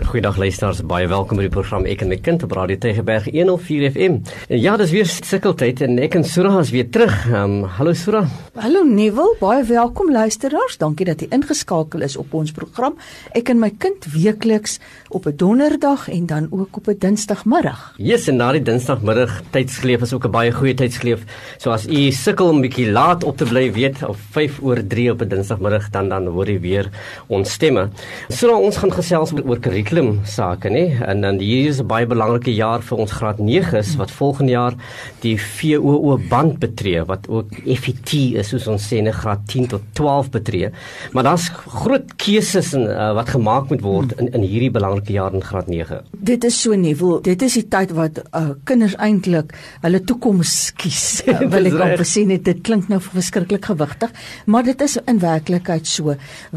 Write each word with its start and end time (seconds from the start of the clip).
Goeiedag 0.00 0.38
luisters, 0.40 0.80
baie 0.88 1.04
welkom 1.10 1.36
by 1.36 1.44
die 1.44 1.52
program 1.52 1.84
Ek 1.84 2.00
en 2.00 2.08
my 2.08 2.16
kind 2.24 2.40
op 2.46 2.54
Radio 2.56 2.78
Tegeberg 2.80 3.26
104 3.28 3.82
FM. 3.90 4.14
En 4.48 4.60
ja, 4.62 4.72
dis 4.80 4.94
weer 4.94 5.06
sukkeltyd 5.06 5.82
en 5.84 5.98
ek 6.00 6.16
en 6.16 6.24
Sura 6.24 6.54
is 6.62 6.72
weer 6.72 6.88
terug. 6.88 7.12
Um, 7.28 7.66
hallo 7.76 7.92
Sura. 7.92 8.22
Hallo 8.56 8.80
Neville, 8.88 9.36
baie 9.42 9.60
welkom 9.68 10.08
luisteraars. 10.14 10.78
Dankie 10.80 11.04
dat 11.06 11.20
jy 11.20 11.28
ingeskakel 11.36 12.00
is 12.06 12.16
op 12.16 12.32
ons 12.34 12.52
program 12.56 12.96
Ek 13.36 13.52
en 13.52 13.60
my 13.60 13.68
kind 13.76 14.06
weekliks 14.14 14.78
op 15.10 15.26
'n 15.28 15.36
donderdag 15.36 16.08
en 16.08 16.26
dan 16.26 16.48
ook 16.50 16.80
op 16.80 16.88
'n 16.88 16.96
dinsdagmiddag. 16.98 17.94
Yes, 17.98 18.28
en 18.28 18.36
na 18.36 18.52
die 18.52 18.62
dinsdagmiddag 18.62 19.42
tydskleef 19.50 20.00
is 20.00 20.12
ook 20.12 20.24
'n 20.24 20.30
baie 20.30 20.52
goeie 20.52 20.74
tydskleef. 20.74 21.24
So 21.58 21.70
as 21.70 21.86
u 21.86 22.10
sukkel 22.10 22.48
om 22.48 22.60
bietjie 22.60 22.90
laat 22.90 23.24
op 23.24 23.36
te 23.36 23.44
bly, 23.44 23.72
weet 23.72 24.02
of 24.08 24.18
5 24.30 24.62
oor 24.62 24.80
3 24.86 25.10
op 25.10 25.20
'n 25.20 25.28
dinsdagmiddag 25.28 25.90
dan 25.90 26.08
dan 26.08 26.26
hoor 26.26 26.46
jy 26.46 26.60
weer 26.60 26.90
ons 27.28 27.52
stemme. 27.52 27.90
Sura, 28.28 28.56
ons 28.56 28.76
gaan 28.76 28.92
gesels 28.92 29.32
oor 29.32 29.58
kurrikulum 29.58 29.89
kurrikulum 29.90 30.20
sake 30.24 30.70
nê? 30.70 31.02
En 31.02 31.20
dan 31.20 31.38
hier 31.38 31.68
is 31.68 31.80
'n 31.80 31.86
baie 31.86 32.06
belangrike 32.06 32.54
jaar 32.54 32.80
vir 32.80 32.98
ons 32.98 33.10
graad 33.10 33.38
9s 33.38 33.96
wat 33.96 34.10
volgende 34.10 34.52
jaar 34.52 34.74
die 35.20 35.36
VOO 35.36 36.18
band 36.28 36.58
betree 36.60 37.04
wat 37.04 37.28
ook 37.28 37.48
FET 37.66 38.12
is 38.12 38.48
soos 38.48 38.66
ons 38.68 38.82
sê 38.82 38.98
in 38.98 39.12
graad 39.12 39.46
10 39.46 39.66
tot 39.66 39.82
12 39.94 40.30
betree. 40.30 40.70
Maar 41.12 41.22
daar's 41.24 41.48
groot 41.48 42.16
keuses 42.16 42.72
en 42.74 42.82
uh, 42.82 43.14
wat 43.14 43.28
gemaak 43.28 43.68
moet 43.70 43.80
word 43.80 44.12
in 44.20 44.32
in 44.32 44.42
hierdie 44.42 44.70
belangrike 44.70 45.12
jaar 45.12 45.34
in 45.34 45.42
graad 45.42 45.66
9 45.66 46.02
dit 46.20 46.44
is 46.44 46.56
so 46.62 46.76
nie 46.76 46.94
wil 47.00 47.20
dit 47.24 47.42
is 47.42 47.56
die 47.58 47.66
tyd 47.72 47.92
wat 47.96 48.20
uh, 48.36 48.52
kinders 48.68 48.94
eintlik 49.00 49.54
hulle 49.84 50.00
toekoms 50.04 50.52
kies 50.80 51.22
uh, 51.24 51.38
wil 51.54 51.68
ek 51.70 51.78
amper 51.86 52.08
sê 52.08 52.26
net 52.28 52.44
dit 52.48 52.60
klink 52.66 52.90
nou 52.92 53.00
verskriklik 53.04 53.70
gewigtig 53.70 54.12
maar 54.46 54.66
dit 54.68 54.84
is 54.86 54.98
in 55.10 55.20
werklikheid 55.22 55.88
so 55.88 56.14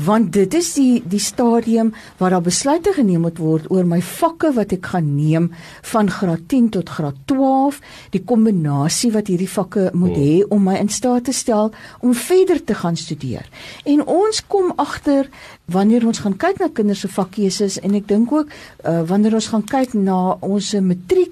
want 0.10 0.32
dit 0.36 0.58
is 0.60 0.74
die 0.78 1.02
die 1.16 1.22
stadium 1.24 1.94
waar 2.20 2.36
daar 2.36 2.46
besluite 2.46 2.94
geneem 2.98 3.23
moet 3.24 3.40
word 3.42 3.70
oor 3.72 3.88
my 3.88 4.02
vakke 4.04 4.54
wat 4.58 4.76
ek 4.76 4.92
gaan 4.94 5.10
neem 5.16 5.50
van 5.94 6.12
graad 6.12 6.46
10 6.52 6.70
tot 6.78 6.92
graad 6.98 7.20
12, 7.32 7.80
die 8.16 8.24
kombinasie 8.28 9.12
wat 9.16 9.32
hierdie 9.32 9.50
vakke 9.50 9.90
moet 9.98 10.18
hê 10.20 10.34
om 10.54 10.64
my 10.68 10.78
in 10.82 10.92
staat 10.92 11.28
te 11.30 11.36
stel 11.36 11.72
om 12.04 12.14
verder 12.18 12.60
te 12.64 12.76
gaan 12.78 13.00
studeer. 13.00 13.48
En 13.90 14.04
ons 14.06 14.42
kom 14.48 14.74
agter 14.82 15.30
wanneer 15.72 16.06
ons 16.08 16.20
gaan 16.20 16.36
kyk 16.38 16.60
na 16.60 16.70
kinders 16.74 17.06
se 17.06 17.12
vakkeuses 17.12 17.80
en 17.84 17.96
ek 18.00 18.10
dink 18.10 18.32
ook 18.34 18.52
uh, 18.52 19.02
wanneer 19.08 19.40
ons 19.40 19.52
gaan 19.54 19.64
kyk 19.68 19.96
na 19.96 20.36
ons 20.44 20.74
matriek 20.84 21.32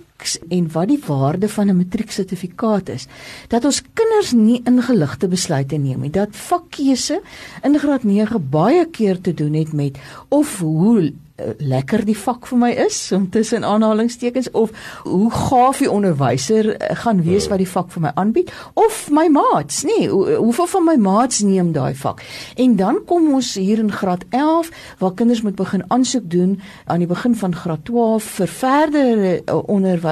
en 0.50 0.70
wat 0.72 0.88
die 0.88 1.00
waarde 1.06 1.50
van 1.50 1.70
'n 1.70 1.78
matrieksertifikaat 1.78 2.90
is 2.90 3.08
dat 3.48 3.66
ons 3.66 3.82
kinders 3.94 4.32
nie 4.32 4.62
ingeligte 4.64 5.28
besluite 5.28 5.76
neem 5.76 6.02
nie 6.02 6.10
dat 6.10 6.36
vakkeuse 6.36 7.22
in 7.64 7.80
graad 7.80 8.04
9 8.04 8.50
baie 8.50 8.86
keer 8.86 9.22
te 9.22 9.34
doen 9.34 9.54
het 9.54 9.74
met 9.74 9.98
of 10.30 10.60
hoe 10.60 11.14
Eh, 11.42 11.54
lekker 11.58 12.04
die 12.06 12.18
vak 12.18 12.46
vir 12.50 12.60
my 12.60 12.70
is 12.86 12.98
om 13.16 13.28
tussen 13.32 13.64
aanhalingstekens 13.66 14.50
of 14.58 14.72
hoe 15.04 15.30
gaaf 15.32 15.80
die 15.82 15.90
onderwyser 15.90 16.74
eh, 16.76 16.96
gaan 17.04 17.22
wees 17.26 17.48
wat 17.50 17.62
die 17.62 17.70
vak 17.70 17.90
vir 17.94 18.04
my 18.06 18.12
aanbied 18.20 18.52
of 18.80 19.08
my 19.14 19.28
maats 19.32 19.82
nê 19.88 20.10
hoe, 20.10 20.36
hoeveel 20.42 20.70
van 20.74 20.86
my 20.86 20.96
maats 21.02 21.42
neem 21.46 21.72
daai 21.74 21.96
vak. 21.98 22.22
En 22.62 22.76
dan 22.76 23.00
kom 23.08 23.32
ons 23.34 23.54
hier 23.56 23.80
in 23.82 23.92
graad 23.92 24.26
11 24.30 24.72
waar 25.00 25.16
kinders 25.18 25.42
moet 25.46 25.56
begin 25.56 25.86
aansoek 25.88 26.28
doen 26.30 26.60
aan 26.86 27.02
die 27.06 27.10
begin 27.10 27.36
van 27.36 27.56
graad 27.56 27.86
12 27.90 28.30
vir 28.38 28.54
verdere 28.58 29.34
uh, 29.40 29.62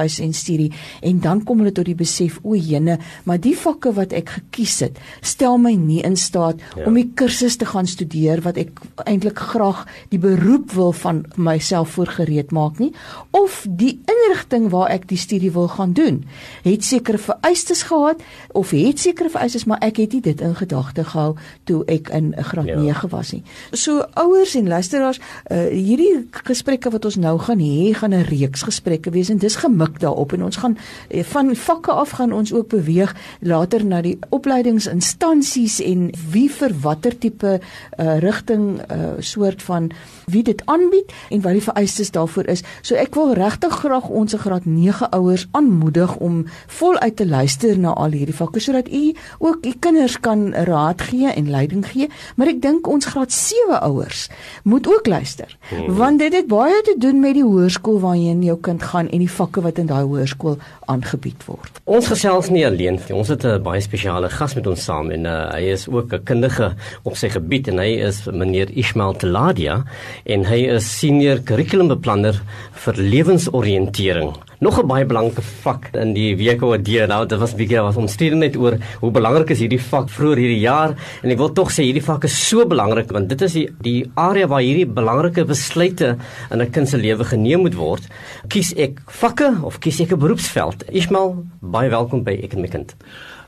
onderwys 0.00 0.20
en 0.20 0.32
studie 0.34 0.72
en 1.00 1.20
dan 1.20 1.42
kom 1.44 1.60
hulle 1.60 1.72
tot 1.72 1.86
die 1.86 1.96
besef 1.96 2.38
o 2.42 2.54
jene 2.54 2.98
maar 3.24 3.40
die 3.40 3.56
vakke 3.56 3.92
wat 3.96 4.12
ek 4.12 4.30
gekies 4.38 4.80
het 4.84 4.98
stel 5.22 5.58
my 5.58 5.74
nie 5.74 6.02
in 6.02 6.16
staat 6.16 6.60
ja. 6.76 6.86
om 6.86 6.94
die 6.94 7.10
kursus 7.14 7.56
te 7.56 7.66
gaan 7.66 7.86
studeer 7.86 8.42
wat 8.42 8.56
ek 8.56 8.80
eintlik 9.06 9.38
graag 9.38 9.86
die 10.10 10.20
beroep 10.20 10.72
wil 10.72 10.92
van 10.92 11.24
myself 11.36 11.96
voorgereed 11.96 12.52
maak 12.52 12.78
nie 12.80 12.92
of 13.36 13.64
die 13.66 13.98
inrigting 14.08 14.70
waar 14.70 14.90
ek 14.90 15.08
die 15.08 15.18
studie 15.18 15.50
wil 15.52 15.68
gaan 15.68 15.92
doen 15.92 16.24
het 16.64 16.84
sekere 16.84 17.18
vereistes 17.18 17.84
gehad 17.88 18.22
of 18.54 18.70
het 18.70 18.98
sekere 19.00 19.30
vereistes 19.30 19.66
maar 19.66 19.80
ek 19.84 20.00
het 20.02 20.16
nie 20.16 20.22
dit 20.24 20.40
in 20.40 20.56
gedagte 20.56 21.04
gehou 21.04 21.34
toe 21.68 21.82
ek 21.88 22.10
in 22.14 22.32
graad 22.36 22.70
ja. 22.70 22.78
9 22.80 23.12
was 23.12 23.34
nie 23.34 23.42
so 23.72 24.04
ouers 24.20 24.56
en 24.58 24.68
luisteraars 24.68 25.20
uh, 25.20 25.68
hierdie 25.70 26.26
gesprekke 26.46 26.92
wat 26.92 27.06
ons 27.08 27.20
nou 27.20 27.36
gaan 27.40 27.60
hê 27.62 27.92
gaan 27.96 28.14
'n 28.14 28.26
reeks 28.28 28.64
gesprekke 28.66 29.10
wees 29.10 29.30
en 29.30 29.38
dis 29.38 29.56
gemik 29.56 29.89
daarop 29.98 30.32
en 30.32 30.44
ons 30.44 30.56
gaan 30.56 30.76
uh, 31.10 31.22
van 31.22 31.56
vakke 31.56 31.92
af 31.92 32.10
gaan 32.10 32.32
ons 32.32 32.52
ook 32.52 32.68
beweeg 32.68 33.14
later 33.40 33.84
na 33.84 34.00
die 34.02 34.18
opleidingsinstansies 34.28 35.80
en 35.80 36.10
wie 36.30 36.50
vir 36.50 36.74
watter 36.80 37.18
tipe 37.18 37.58
uh, 37.60 38.18
rigting 38.18 38.80
uh, 38.90 39.12
soort 39.18 39.62
van 39.62 39.90
wie 40.30 40.42
dit 40.42 40.62
aanbied 40.64 41.12
en 41.30 41.40
wat 41.40 41.52
die 41.52 41.62
vereistes 41.62 42.10
daarvoor 42.10 42.46
is. 42.46 42.62
So 42.82 42.94
ek 42.94 43.14
wil 43.14 43.34
regtig 43.34 43.74
graag 43.82 44.08
ons 44.08 44.34
graad 44.34 44.64
9 44.64 45.10
ouers 45.10 45.46
aanmoedig 45.50 46.16
om 46.16 46.44
voluit 46.66 47.16
te 47.16 47.26
luister 47.26 47.78
na 47.78 47.92
al 47.92 48.14
hierdie 48.14 48.36
vakke 48.36 48.60
sodat 48.60 48.88
u 48.88 49.14
ook 49.38 49.66
u 49.66 49.72
kinders 49.78 50.20
kan 50.20 50.52
raad 50.54 51.02
gee 51.02 51.32
en 51.32 51.50
leiding 51.50 51.86
gee, 51.86 52.08
maar 52.36 52.50
ek 52.52 52.62
dink 52.62 52.88
ons 52.90 53.10
graad 53.10 53.32
7 53.32 53.80
ouers 53.80 54.28
moet 54.62 54.86
ook 54.88 55.06
luister. 55.06 55.56
Hmm. 55.68 55.94
Want 55.96 56.18
dit 56.18 56.34
het 56.34 56.46
baie 56.46 56.82
te 56.82 56.94
doen 56.98 57.20
met 57.20 57.34
die 57.34 57.44
hoërskool 57.44 58.00
waarheen 58.00 58.42
jou 58.44 58.58
kind 58.60 58.82
gaan 58.82 59.08
en 59.08 59.22
die 59.22 59.30
vakke 59.30 59.64
wat 59.64 59.79
in 59.80 59.90
daai 59.90 60.04
hoërskool 60.04 60.58
aangebied 60.92 61.44
word. 61.48 61.80
Ons 61.84 62.10
gesels 62.12 62.50
nie 62.50 62.66
alleen 62.66 63.00
nie. 63.00 63.16
Ons 63.16 63.28
het 63.28 63.44
'n 63.44 63.62
baie 63.62 63.80
spesiale 63.80 64.28
gas 64.28 64.54
met 64.54 64.66
ons 64.66 64.84
saam 64.84 65.10
en 65.10 65.26
uh, 65.26 65.50
hy 65.52 65.72
is 65.72 65.88
ook 65.88 66.12
'n 66.12 66.24
kundige 66.24 66.74
op 67.02 67.16
sy 67.16 67.28
gebied 67.28 67.68
en 67.68 67.78
hy 67.78 67.90
is 68.08 68.24
meneer 68.26 68.70
Ismail 68.70 69.14
Teladia 69.16 69.84
en 70.24 70.44
hy 70.44 70.60
is 70.76 70.98
senior 70.98 71.40
kurrikulumbeplanner 71.40 72.40
vir 72.72 72.94
lewensoriëntering. 72.94 74.49
Nog 74.60 74.76
'n 74.78 74.86
baie 74.86 75.06
belangrike 75.06 75.42
vak 75.42 75.88
in 75.96 76.12
die 76.12 76.36
WKOD. 76.36 77.08
Nou, 77.08 77.26
dit 77.26 77.38
was 77.38 77.52
'n 77.52 77.56
bietjie 77.56 77.80
was 77.80 77.96
omstrede 77.96 78.36
net 78.36 78.56
oor 78.56 78.76
hoe 79.00 79.10
belangrik 79.10 79.50
is 79.50 79.58
hierdie 79.58 79.80
vak 79.80 80.08
vroeër 80.08 80.36
hierdie 80.36 80.60
jaar 80.60 80.94
en 81.22 81.30
ek 81.30 81.38
wil 81.38 81.52
tog 81.52 81.70
sê 81.70 81.82
hierdie 81.82 82.04
vak 82.04 82.24
is 82.24 82.48
so 82.48 82.66
belangrik 82.66 83.10
want 83.10 83.28
dit 83.28 83.40
is 83.40 83.52
die 83.52 83.68
die 83.80 84.10
area 84.16 84.46
waar 84.46 84.60
hierdie 84.60 84.86
belangrike 84.86 85.46
besluite 85.46 86.18
in 86.50 86.60
'n 86.60 86.70
kind 86.70 86.88
se 86.88 86.98
lewe 86.98 87.24
geneem 87.24 87.60
moet 87.60 87.74
word. 87.74 88.08
Kies 88.48 88.74
ek 88.76 89.00
vakke 89.06 89.64
of 89.64 89.78
kies 89.78 90.00
ek 90.00 90.12
'n 90.12 90.18
beroepsveld? 90.18 90.84
Ismail, 90.92 91.44
baie 91.60 91.88
welkom 91.88 92.22
by 92.22 92.40
Ek 92.42 92.52
en 92.52 92.60
my 92.60 92.68
kind. 92.68 92.94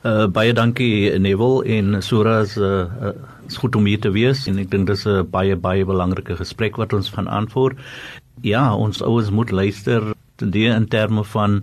Uh, 0.04 0.26
baie 0.26 0.52
dankie 0.52 1.18
Neville 1.18 1.64
en 1.64 2.02
Suras 2.02 2.56
uh, 2.56 2.64
uh, 3.02 3.12
is 3.46 3.56
goed 3.56 3.76
om 3.76 3.84
hier 3.84 4.00
te 4.00 4.10
wees 4.10 4.46
en 4.46 4.58
ek 4.58 4.70
dink 4.70 4.86
dis 4.86 5.06
'n 5.06 5.28
baie 5.30 5.56
baie 5.56 5.84
belangrike 5.84 6.36
gesprek 6.36 6.76
wat 6.76 6.92
ons 6.92 7.10
gaan 7.10 7.28
aanvoer. 7.28 7.74
Ja, 8.40 8.74
ons 8.74 9.02
ouers 9.02 9.30
moet 9.30 9.50
luister 9.50 10.14
die 10.50 10.66
in 10.70 10.88
terme 10.88 11.24
van 11.24 11.62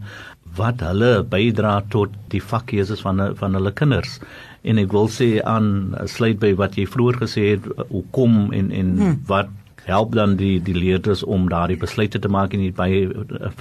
wat 0.57 0.81
hulle 0.81 1.23
bydra 1.29 1.79
tot 1.93 2.13
die 2.33 2.41
vakkeuses 2.41 3.03
van 3.05 3.21
van 3.39 3.57
hulle 3.57 3.71
kinders. 3.71 4.19
En 4.67 4.81
ek 4.81 4.91
wil 4.95 5.07
sê 5.11 5.29
aan 5.47 5.95
sluit 6.09 6.39
by 6.41 6.53
wat 6.59 6.75
jy 6.79 6.87
vroeër 6.89 7.21
gesê 7.23 7.45
het, 7.53 7.67
hoe 7.89 8.03
kom 8.15 8.49
en 8.55 8.71
en 8.71 8.95
hmm. 8.97 9.19
wat 9.29 9.51
help 9.89 10.15
dan 10.15 10.35
die 10.39 10.57
die 10.61 10.75
leerders 10.77 11.23
om 11.23 11.47
daardie 11.49 11.79
besluite 11.79 12.19
te 12.19 12.29
maak 12.29 12.53
en 12.53 12.65
by 12.75 12.89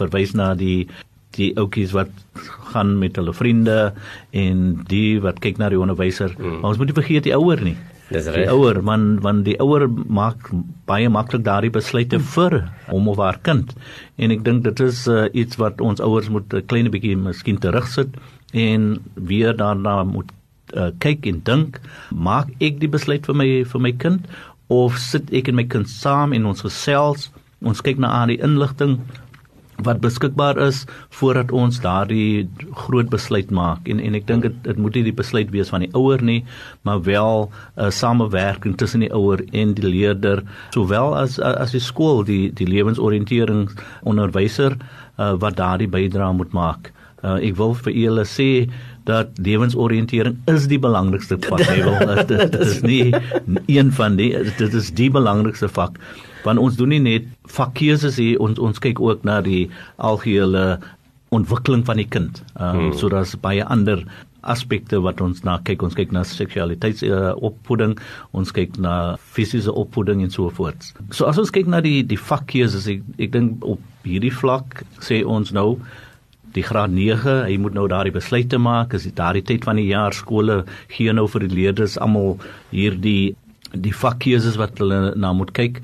verwys 0.00 0.34
na 0.34 0.54
die 0.54 0.88
die 1.36 1.52
ouetjies 1.60 1.92
wat 1.92 2.10
gaan 2.72 2.96
met 2.98 3.16
hulle 3.20 3.34
vriende 3.36 3.92
en 4.32 4.64
die 4.88 5.20
wat 5.24 5.40
kyk 5.44 5.60
na 5.60 5.68
die 5.68 5.80
onderwyser. 5.80 6.32
Hmm. 6.36 6.60
Maar 6.60 6.72
ons 6.72 6.80
moet 6.80 6.90
nie 6.90 7.00
vergeet 7.00 7.28
die 7.28 7.36
ouer 7.36 7.62
nie. 7.64 7.76
Dis 8.08 8.26
reg. 8.26 8.46
Die 8.46 8.52
ouer 8.52 8.80
man 8.82 9.20
want 9.24 9.44
die 9.44 9.58
ouer 9.60 9.84
maak 9.88 10.48
baie 10.88 11.08
maklik 11.12 11.44
daardie 11.44 11.72
besluite 11.74 12.16
hmm. 12.16 12.30
vir 12.34 12.58
hom 12.88 13.08
of 13.12 13.20
haar 13.20 13.40
kind. 13.44 13.74
En 14.16 14.32
ek 14.34 14.44
dink 14.46 14.64
dit 14.64 14.80
is 14.86 15.04
uh, 15.12 15.26
iets 15.32 15.60
wat 15.60 15.82
ons 15.84 16.00
ouers 16.00 16.30
moet 16.32 16.54
'n 16.54 16.66
klein 16.66 16.90
bietjie 16.90 17.16
miskien 17.16 17.60
terugsit 17.60 18.16
en 18.52 18.96
weer 19.14 19.56
daarna 19.56 20.02
moet 20.08 20.32
uh, 20.74 20.90
kyk 21.04 21.26
en 21.26 21.40
dink, 21.44 21.80
maak 22.12 22.48
ek 22.60 22.80
die 22.80 22.88
besluit 22.88 23.26
vir 23.28 23.36
my 23.36 23.48
vir 23.64 23.80
my 23.80 23.92
kind 23.92 24.26
of 24.68 24.98
sit 25.00 25.32
ek 25.32 25.48
en 25.48 25.56
my 25.60 25.64
kind 25.64 25.88
saam 25.88 26.32
en 26.36 26.48
ons 26.48 26.64
gesels, 26.64 27.30
ons 27.64 27.80
kyk 27.84 28.00
na 28.00 28.10
al 28.22 28.32
die 28.32 28.40
inligting 28.44 28.98
wat 29.86 30.00
beskikbaar 30.02 30.58
is 30.58 30.82
voordat 31.14 31.52
ons 31.54 31.80
daardie 31.80 32.48
groot 32.86 33.08
besluit 33.10 33.50
maak. 33.54 33.86
En 33.88 34.00
en 34.02 34.16
ek 34.18 34.26
dink 34.26 34.46
dit 34.46 34.56
dit 34.66 34.76
moet 34.76 34.98
nie 34.98 35.04
die 35.06 35.14
besluit 35.20 35.50
wees 35.54 35.70
van 35.72 35.84
die 35.86 35.90
ouer 35.94 36.22
nie 36.22 36.42
maar 36.82 37.02
wel 37.06 37.46
'n 37.46 37.84
uh, 37.84 37.90
samewerking 37.90 38.76
tussen 38.76 39.00
die 39.00 39.12
ouer 39.14 39.44
en 39.52 39.74
die 39.74 39.86
leerder 39.86 40.42
sowel 40.74 41.16
as 41.16 41.38
as 41.38 41.72
die 41.72 41.80
skool 41.80 42.24
die 42.24 42.50
die 42.52 42.66
lewensoriëntering 42.66 43.70
onderwyser 44.02 44.76
uh, 45.18 45.34
wat 45.38 45.56
daardie 45.56 45.88
bydrae 45.88 46.32
moet 46.32 46.52
maak. 46.52 46.92
Uh, 47.22 47.38
ek 47.42 47.56
wil 47.56 47.74
vir 47.74 47.92
julle 47.92 48.24
sê 48.24 48.70
dat 49.04 49.28
lewensoriëntering 49.38 50.36
is 50.46 50.66
die 50.66 50.78
belangrikste 50.78 51.38
vak. 51.38 51.60
Jy 51.60 51.82
wil 51.82 52.26
dit 52.34 52.54
is 52.54 52.82
nie 52.82 53.14
een 53.66 53.92
van 53.92 54.16
die 54.16 54.32
dit 54.58 54.74
is 54.74 54.90
die 54.90 55.10
belangrikste 55.10 55.68
vak 55.68 55.98
want 56.44 56.62
ons 56.62 56.78
doen 56.78 56.92
nie 56.94 57.02
net 57.02 57.26
vakkeuses 57.54 58.18
hier 58.20 58.40
ons 58.44 58.58
ons 58.58 58.78
kyk 58.82 59.00
ook 59.00 59.26
na 59.28 59.40
die 59.44 59.66
algehele 59.96 60.78
ontwikkeling 61.34 61.84
van 61.84 62.00
die 62.00 62.08
kind. 62.08 62.42
Ehm 62.56 62.68
um, 62.68 62.80
hmm. 62.80 62.98
so 62.98 63.10
daar's 63.12 63.36
baie 63.36 63.64
ander 63.64 64.04
aspekte 64.48 65.00
wat 65.02 65.20
ons 65.20 65.42
na 65.44 65.58
kyk 65.66 65.82
ons 65.82 65.96
kyk 65.98 66.12
na 66.14 66.22
seksualiteits 66.24 67.02
uh, 67.04 67.32
opvoeding 67.44 67.96
ons 68.38 68.52
kyk 68.54 68.78
na 68.80 69.16
fisiese 69.34 69.72
opvoeding 69.72 70.22
en 70.24 70.30
so 70.32 70.50
voort. 70.54 70.92
So 71.10 71.26
as 71.26 71.40
ons 71.42 71.52
kyk 71.54 71.68
na 71.70 71.82
die 71.84 72.02
die 72.06 72.20
vakkeuses 72.20 72.86
ek 72.90 73.02
ek 73.18 73.34
dink 73.34 73.66
op 73.66 73.82
hierdie 74.06 74.32
vlak 74.34 74.84
sê 75.04 75.24
ons 75.26 75.52
nou 75.52 75.80
die 76.56 76.64
graad 76.64 76.94
9 76.94 77.42
hy 77.44 77.56
moet 77.60 77.76
nou 77.76 77.86
daardie 77.90 78.14
besluite 78.14 78.60
maak 78.62 78.94
as 78.96 79.04
dit 79.08 79.16
daardie 79.16 79.44
tyd 79.44 79.66
van 79.68 79.76
die 79.80 79.90
jaar 79.90 80.16
skole 80.16 80.62
gee 80.94 81.12
nou 81.12 81.26
vir 81.28 81.44
die 81.44 81.54
leerders 81.54 81.98
almal 82.00 82.38
hierdie 82.72 83.34
die 83.74 83.92
vakkeuses 83.92 84.56
wat 84.60 84.78
hulle 84.80 85.12
na 85.16 85.34
moet 85.36 85.52
kyk 85.56 85.82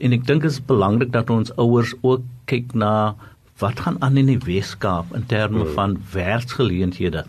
en 0.00 0.16
ek 0.16 0.24
dink 0.28 0.42
dit 0.42 0.52
is 0.52 0.62
belangrik 0.64 1.12
dat 1.12 1.30
ons 1.30 1.52
ouers 1.60 1.92
ook 2.00 2.24
kyk 2.50 2.74
na 2.74 3.14
wat 3.60 3.82
gaan 3.84 3.98
aan 4.00 4.16
in 4.16 4.30
die 4.32 4.40
Weskaap 4.40 5.12
in 5.16 5.26
terme 5.28 5.64
hmm. 5.64 5.74
van 5.76 5.98
werksgeleenthede. 6.12 7.26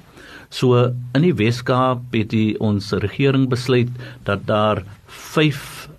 So 0.51 0.91
in 1.15 1.25
die 1.25 1.35
Weskaap 1.35 2.15
het 2.15 2.31
die 2.31 2.55
ons 2.63 2.91
regering 3.03 3.49
besluit 3.51 3.91
dat 4.27 4.45
daar 4.47 4.83
5 5.07 5.89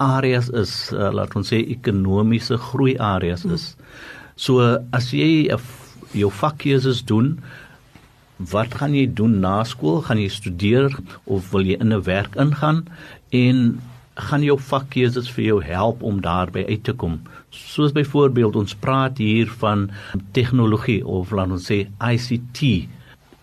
areas 0.00 0.48
is, 0.56 0.72
uh, 0.94 1.10
laat 1.12 1.34
ons 1.36 1.50
sê 1.52 1.60
ekonomiese 1.74 2.58
groei 2.70 2.96
areas 2.98 3.44
is. 3.44 3.74
So 4.40 4.64
as 4.96 5.10
jy 5.12 5.50
jou 6.16 6.30
vakkeuses 6.32 7.04
doen, 7.06 7.36
wat 8.50 8.78
gaan 8.80 8.94
jy 8.96 9.04
doen 9.12 9.38
na 9.42 9.60
skool? 9.68 10.00
Gaan 10.06 10.18
jy 10.22 10.30
studeer 10.32 10.94
of 11.26 11.50
wil 11.52 11.66
jy 11.66 11.76
in 11.78 11.92
'n 11.92 12.02
werk 12.06 12.36
ingaan 12.40 12.86
en 13.30 13.80
gaan 14.20 14.42
jou 14.44 14.56
vakkeuses 14.60 15.30
vir 15.34 15.44
jou 15.44 15.58
help 15.64 16.02
om 16.06 16.20
daarby 16.24 16.64
uit 16.68 16.82
te 16.84 16.92
kom? 16.92 17.20
Soos 17.50 17.94
byvoorbeeld 17.96 18.56
ons 18.56 18.74
praat 18.74 19.18
hier 19.18 19.50
van 19.62 19.88
tegnologie 20.36 21.00
of 21.06 21.32
laat 21.34 21.54
ons 21.56 21.70
sê 21.70 21.86
ICT 21.98 22.88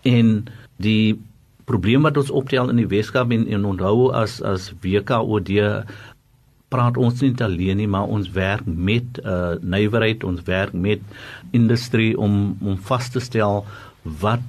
en 0.08 0.48
die 0.78 1.18
probleem 1.68 2.06
wat 2.06 2.16
ons 2.16 2.30
optel 2.32 2.70
in 2.72 2.80
die 2.80 2.88
Weskaap 2.88 3.32
en, 3.34 3.44
en 3.52 3.66
onthou 3.68 4.10
as 4.16 4.38
as 4.40 4.70
WKOD 4.82 5.52
praat 6.72 7.00
ons 7.00 7.22
nie 7.24 7.32
alleen 7.44 7.80
nie 7.80 7.88
maar 7.88 8.08
ons 8.12 8.28
werk 8.36 8.66
met 8.66 9.20
uh 9.24 9.56
nywerheid 9.60 10.24
ons 10.28 10.44
werk 10.48 10.72
met 10.76 11.00
industrie 11.56 12.12
om 12.16 12.56
om 12.60 12.76
vas 12.90 13.08
te 13.12 13.22
stel 13.24 13.64
wat 14.22 14.44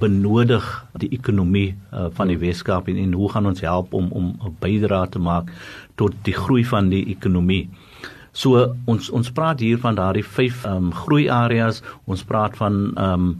benodig 0.00 0.64
die 1.00 1.10
ekonomie 1.12 1.74
uh, 1.92 2.06
van 2.16 2.28
die 2.28 2.38
Weskaap 2.38 2.88
en, 2.88 2.96
en 2.96 3.12
hoe 3.12 3.30
gaan 3.32 3.46
ons 3.46 3.60
help 3.60 3.94
om 3.94 4.10
om 4.12 4.32
'n 4.44 4.56
bydrae 4.60 5.08
te 5.08 5.18
maak 5.18 5.52
tot 5.94 6.14
die 6.22 6.34
groei 6.34 6.64
van 6.64 6.88
die 6.88 7.04
ekonomie. 7.10 7.68
So 8.32 8.74
ons 8.84 9.10
ons 9.10 9.30
praat 9.32 9.60
hier 9.60 9.78
van 9.78 9.94
daardie 9.94 10.24
vyf 10.24 10.64
ehm 10.64 10.88
um, 10.88 10.92
groei 10.92 11.28
areas. 11.30 11.82
Ons 12.04 12.24
praat 12.24 12.56
van 12.56 12.92
ehm 12.96 13.12
um, 13.12 13.36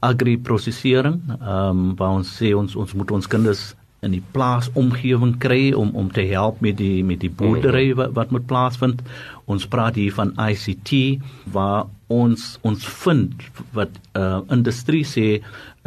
agri-prosesering, 0.00 1.20
ehm 1.40 1.68
um, 1.68 1.96
waar 1.96 2.16
ons 2.20 2.30
sê 2.42 2.54
ons 2.56 2.76
ons 2.76 2.94
moet 2.94 3.10
ons 3.10 3.26
kinders 3.26 3.74
in 4.00 4.14
die 4.16 4.22
plaas 4.32 4.70
omgewing 4.80 5.34
kry 5.42 5.72
om 5.76 5.90
om 5.98 6.08
te 6.12 6.24
help 6.30 6.60
met 6.64 6.78
die 6.78 7.04
met 7.04 7.20
die 7.20 7.30
boerdery 7.30 7.92
wat, 7.94 8.14
wat 8.16 8.30
moet 8.32 8.46
plaasvind. 8.48 9.02
Ons 9.44 9.66
praat 9.68 9.98
hier 10.00 10.14
van 10.16 10.32
ICT 10.40 11.20
waar 11.52 11.90
ons 12.08 12.54
ons 12.66 12.86
vind 13.02 13.44
wat 13.76 14.00
uh 14.18 14.40
industrie 14.56 15.04
sê 15.04 15.26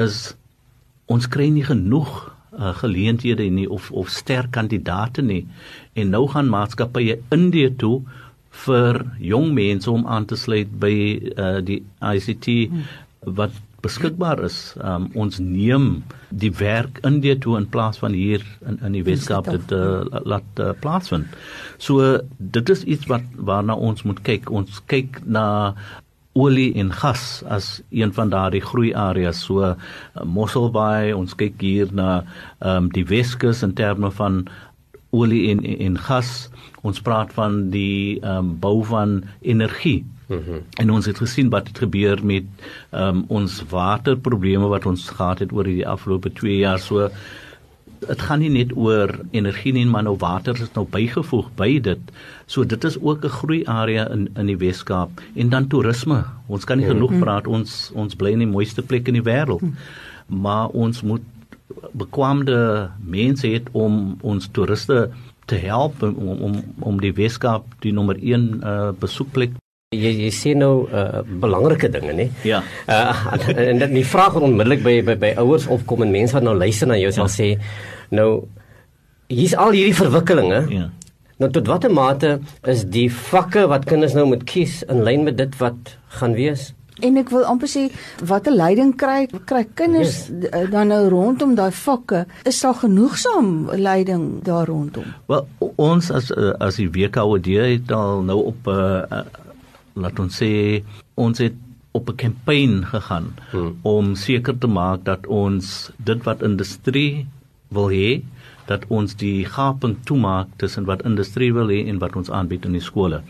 is 0.01 0.35
ons 1.11 1.27
kry 1.27 1.49
nie 1.53 1.65
genoeg 1.67 2.11
uh, 2.57 2.73
geleenthede 2.79 3.49
nie 3.49 3.69
of 3.69 3.91
of 3.91 4.09
sterk 4.09 4.51
kandidate 4.51 5.21
nie. 5.21 5.43
En 5.93 6.09
nou 6.09 6.27
gaan 6.27 6.49
maatskappye 6.49 7.19
Indië 7.33 7.73
toe 7.77 8.01
vir 8.65 9.01
jong 9.19 9.53
mense 9.53 9.91
om 9.91 10.07
aan 10.07 10.25
te 10.29 10.37
sluit 10.37 10.71
by 10.79 10.95
uh 11.33 11.59
die 11.65 11.81
ICT 11.99 12.49
wat 13.39 13.55
beskikbaar 13.83 14.43
is. 14.47 14.57
Um, 14.79 15.09
ons 15.19 15.39
neem 15.43 15.87
die 16.29 16.51
werk 16.55 17.01
in 17.07 17.19
die 17.23 17.35
toe 17.43 17.57
in 17.59 17.67
plaas 17.69 17.99
van 18.01 18.15
hier 18.15 18.43
in 18.67 18.79
in 18.85 18.95
die 18.95 19.03
Weskaap 19.03 19.49
dit 19.51 19.73
uh, 19.75 20.03
laat 20.23 20.61
uh, 20.63 20.71
plaasvind. 20.79 21.35
So 21.77 22.19
dit 22.37 22.69
is 22.69 22.85
iets 22.95 23.09
wat 23.11 23.27
waarna 23.35 23.75
ons 23.75 24.05
moet 24.07 24.21
kyk. 24.23 24.49
Ons 24.49 24.79
kyk 24.91 25.19
na 25.25 25.45
olie 26.33 26.73
en 26.81 26.91
gas 26.91 27.43
as 27.45 27.81
een 27.89 28.13
van 28.13 28.29
daardie 28.33 28.61
groei 28.61 28.93
areas 28.93 29.43
so 29.45 29.61
uh, 29.61 29.75
Mosselbaai 30.25 31.13
ons 31.13 31.35
kyk 31.37 31.61
hier 31.61 31.93
na 31.93 32.23
um, 32.59 32.89
die 32.93 33.05
Weskus 33.05 33.63
in 33.63 33.75
terme 33.77 34.11
van 34.11 34.45
olie 35.13 35.51
en 35.51 35.61
en 35.63 35.97
gas 35.97 36.49
ons 36.81 37.01
praat 37.01 37.33
van 37.37 37.69
die 37.69 38.19
um, 38.25 38.55
bou 38.59 38.81
van 38.85 39.21
energie 39.41 40.01
Mm 40.27 40.43
-hmm. 40.45 40.61
En 40.79 40.91
ons 40.91 41.05
het 41.05 41.17
gesien 41.17 41.49
wat 41.49 41.67
het 41.67 41.77
gebeur 41.77 42.25
met 42.25 42.43
um, 42.91 43.23
ons 43.27 43.63
waterprobleme 43.69 44.67
wat 44.67 44.85
ons 44.85 45.09
gehad 45.09 45.39
het 45.39 45.51
oor 45.51 45.63
die 45.63 45.87
afgelope 45.87 46.31
2 46.33 46.57
jaar. 46.57 46.79
So 46.79 47.09
dit 48.07 48.21
gaan 48.21 48.39
nie 48.39 48.49
net 48.49 48.71
oor 48.77 49.11
energie 49.31 49.73
nie, 49.73 49.85
maar 49.85 50.03
nou 50.03 50.15
water 50.19 50.57
is 50.61 50.71
nou 50.75 50.85
bygevoeg 50.89 51.49
by 51.59 51.69
dit. 51.79 52.13
So 52.45 52.63
dit 52.63 52.83
is 52.83 52.97
ook 52.99 53.25
'n 53.25 53.35
groei 53.39 53.65
area 53.65 54.09
in 54.11 54.29
in 54.35 54.45
die 54.45 54.57
Weskaap 54.57 55.21
en 55.35 55.49
dan 55.49 55.67
toerisme. 55.67 56.23
Ons 56.47 56.65
kan 56.65 56.77
nie 56.77 56.85
mm 56.85 56.91
genoeg 56.93 57.19
praat 57.19 57.47
ons 57.47 57.91
ons 57.95 58.15
bly 58.15 58.31
in 58.31 58.39
die 58.39 58.53
mooiste 58.55 58.81
plek 58.81 59.07
in 59.07 59.13
die 59.13 59.29
wêreld. 59.31 59.61
Mm 59.61 59.73
-hmm. 59.73 60.41
Maar 60.41 60.67
ons 60.67 61.01
moet 61.01 61.21
bekwame 61.91 62.89
mense 62.99 63.47
hê 63.47 63.61
om 63.71 64.17
ons 64.21 64.47
toeriste 64.51 65.09
te 65.45 65.55
help 65.55 66.01
om 66.03 66.41
om 66.47 66.63
om 66.79 66.99
die 66.99 67.13
Weskaap 67.13 67.65
die 67.79 67.93
nommer 67.93 68.15
1 68.15 68.61
uh, 68.63 68.91
besoekplek 68.99 69.51
jy 69.93 70.13
jy 70.25 70.31
sê 70.33 70.55
nou 70.57 70.87
uh, 70.89 71.21
belangrike 71.45 71.91
dinge 71.93 72.15
nê 72.17 72.27
ja 72.47 72.63
uh, 72.87 73.13
en 73.69 73.83
dit 73.85 73.95
die 73.99 74.07
vraag 74.15 74.39
onmiddellik 74.41 74.83
by 74.83 74.97
by, 75.11 75.15
by 75.15 75.31
ouers 75.45 75.67
opkom 75.67 76.03
en 76.05 76.11
mense 76.11 76.35
wat 76.35 76.45
nou 76.45 76.57
luister 76.57 76.89
na 76.89 76.99
jou 76.99 77.11
ja. 77.11 77.17
sal 77.21 77.31
sê 77.31 77.53
nou 78.11 78.45
hier's 79.31 79.55
al 79.55 79.71
hierdie 79.77 79.97
verwikkelinge 79.97 80.65
ja 80.73 80.89
nou 81.41 81.49
tot 81.51 81.67
watter 81.67 81.91
mate 81.91 82.37
is 82.69 82.85
die 82.93 83.09
vakke 83.11 83.65
wat 83.71 83.87
kinders 83.89 84.13
nou 84.15 84.27
moet 84.29 84.45
kies 84.47 84.81
in 84.93 85.01
lyn 85.07 85.25
met 85.27 85.37
dit 85.39 85.59
wat 85.59 85.95
gaan 86.19 86.37
wees 86.37 86.71
En 87.01 87.17
ek 87.17 87.31
wil 87.33 87.41
amper 87.49 87.69
sê 87.71 87.87
watter 88.29 88.53
leiding 88.53 88.91
kry 89.01 89.25
kry 89.49 89.63
kinders 89.79 90.27
yes. 90.29 90.67
dan 90.69 90.91
nou 90.93 91.01
rondom 91.09 91.55
daai 91.57 91.73
vakke 91.73 92.21
is 92.49 92.59
daar 92.61 92.77
genoegsaam 92.83 93.49
leiding 93.81 94.27
daar 94.45 94.69
rondom. 94.69 95.07
Wel 95.31 95.47
ons 95.81 96.11
as 96.13 96.29
as 96.61 96.77
die 96.77 96.87
WKOD 96.93 97.49
het 97.57 97.91
al 97.97 98.21
nou 98.29 98.39
op 98.53 98.69
'n 98.69 98.77
uh, 98.77 99.01
uh, 99.09 99.25
laat 99.95 100.19
ons 100.19 100.41
sê 100.41 100.81
ons 101.15 101.37
het 101.37 101.55
op 101.93 102.09
'n 102.09 102.15
kampanje 102.15 102.85
gegaan 102.93 103.33
hmm. 103.51 103.75
om 103.81 104.15
seker 104.15 104.57
te 104.57 104.67
maak 104.67 105.03
dat 105.03 105.27
ons 105.27 105.91
dit 105.97 106.23
wat 106.23 106.41
industrie 106.41 107.27
wil 107.69 107.89
hê 107.89 108.21
dat 108.65 108.85
ons 108.87 109.15
die 109.19 109.45
gaping 109.45 109.97
toemaak 110.07 110.47
tussen 110.61 110.85
wat 110.85 111.03
industrie 111.03 111.51
wil 111.53 111.67
hê 111.67 111.83
en 111.91 111.99
wat 111.99 112.15
ons 112.15 112.31
aanbied 112.31 112.65
in 112.65 112.77
die 112.77 112.83
skole. 112.83 113.21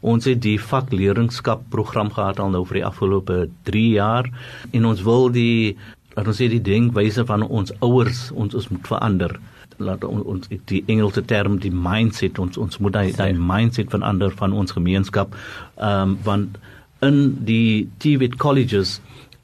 Ons 0.00 0.26
het 0.30 0.42
die 0.42 0.58
vakleerlingskap 0.58 1.62
program 1.70 2.10
gehad 2.10 2.40
al 2.40 2.50
nou 2.50 2.64
vir 2.66 2.80
die 2.80 2.88
afgelope 2.88 3.48
3 3.70 3.86
jaar 3.94 4.30
en 4.72 4.84
ons 4.90 5.04
wil 5.06 5.30
die 5.30 5.76
laat 6.16 6.26
ons 6.26 6.40
sê 6.42 6.48
die 6.50 6.62
denkwyse 6.62 7.24
van 7.26 7.46
ons 7.46 7.72
ouers 7.86 8.30
ons 8.34 8.54
ons 8.54 8.68
moet 8.68 8.86
verander 8.92 9.38
laat 9.80 10.04
ons, 10.04 10.24
ons 10.24 10.50
die 10.70 10.82
Engelse 10.86 11.22
term 11.28 11.58
die 11.62 11.72
mindset 11.72 12.38
ons 12.42 12.58
ons 12.60 12.80
moet 12.82 12.94
daai 12.96 13.12
daai 13.16 13.32
mindset 13.36 13.90
van 13.94 14.04
ander 14.06 14.34
van 14.42 14.52
ons 14.52 14.76
gemeenskap 14.76 15.34
ehm 15.76 16.14
um, 16.14 16.18
want 16.26 16.60
in 17.06 17.20
die 17.48 17.88
TVET 18.04 18.36
colleges 18.36 18.98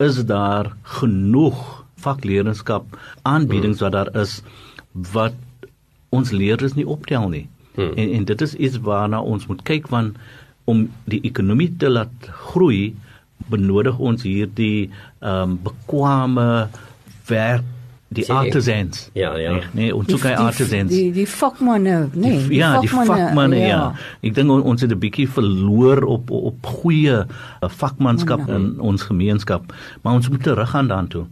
is 0.04 0.20
daar 0.28 0.74
genoeg 1.00 1.60
vakleerlingskap 2.04 2.98
aanbiedings 3.22 3.80
hmm. 3.80 3.84
wat 3.84 3.92
daar 3.92 4.10
is 4.22 4.42
wat 5.12 5.36
ons 6.16 6.32
leerders 6.32 6.76
nie 6.76 6.86
optel 6.96 7.28
nie 7.32 7.46
hmm. 7.74 7.94
en 7.96 8.12
en 8.18 8.28
dit 8.32 8.44
is 8.48 8.54
iets 8.54 8.82
waarna 8.88 9.22
ons 9.22 9.48
moet 9.48 9.62
kyk 9.72 9.88
van 9.92 10.14
om 10.64 10.86
die 11.06 11.22
ekonomie 11.30 11.70
te 11.80 11.88
laat 11.88 12.28
groei 12.50 12.94
benodig 13.52 13.98
ons 13.98 14.26
hierdie 14.26 14.88
ehm 14.88 15.56
um, 15.56 15.56
bekwame 15.70 16.68
werk 17.30 17.72
die 18.08 18.24
Sê, 18.24 18.32
artisans. 18.32 19.10
Ja, 19.12 19.36
ja. 19.36 19.52
Nee, 19.52 19.62
nee 19.72 19.94
ons 19.94 20.10
soek 20.10 20.26
hy 20.28 20.34
artisans. 20.38 20.92
Die 20.92 21.10
die 21.14 21.26
vakmanne, 21.26 22.08
nee. 22.14 22.38
Die, 22.46 22.60
ja, 22.60 22.76
die 22.80 22.90
vakmanne, 22.90 23.58
ja. 23.58 23.66
ja. 23.66 23.80
Ek 24.22 24.36
dink 24.36 24.52
on, 24.52 24.62
ons 24.62 24.84
het 24.84 24.92
'n 24.94 25.00
bietjie 25.02 25.26
verloor 25.28 26.04
op 26.06 26.30
op 26.30 26.66
goeie 26.82 27.24
uh, 27.26 27.68
vakmanskap 27.68 28.46
ja. 28.46 28.60
in 28.60 28.78
ons 28.80 29.02
gemeenskap, 29.10 29.74
maar 30.02 30.14
ons 30.14 30.28
moet 30.30 30.42
teruggaan 30.42 30.88
daartoe. 30.88 31.26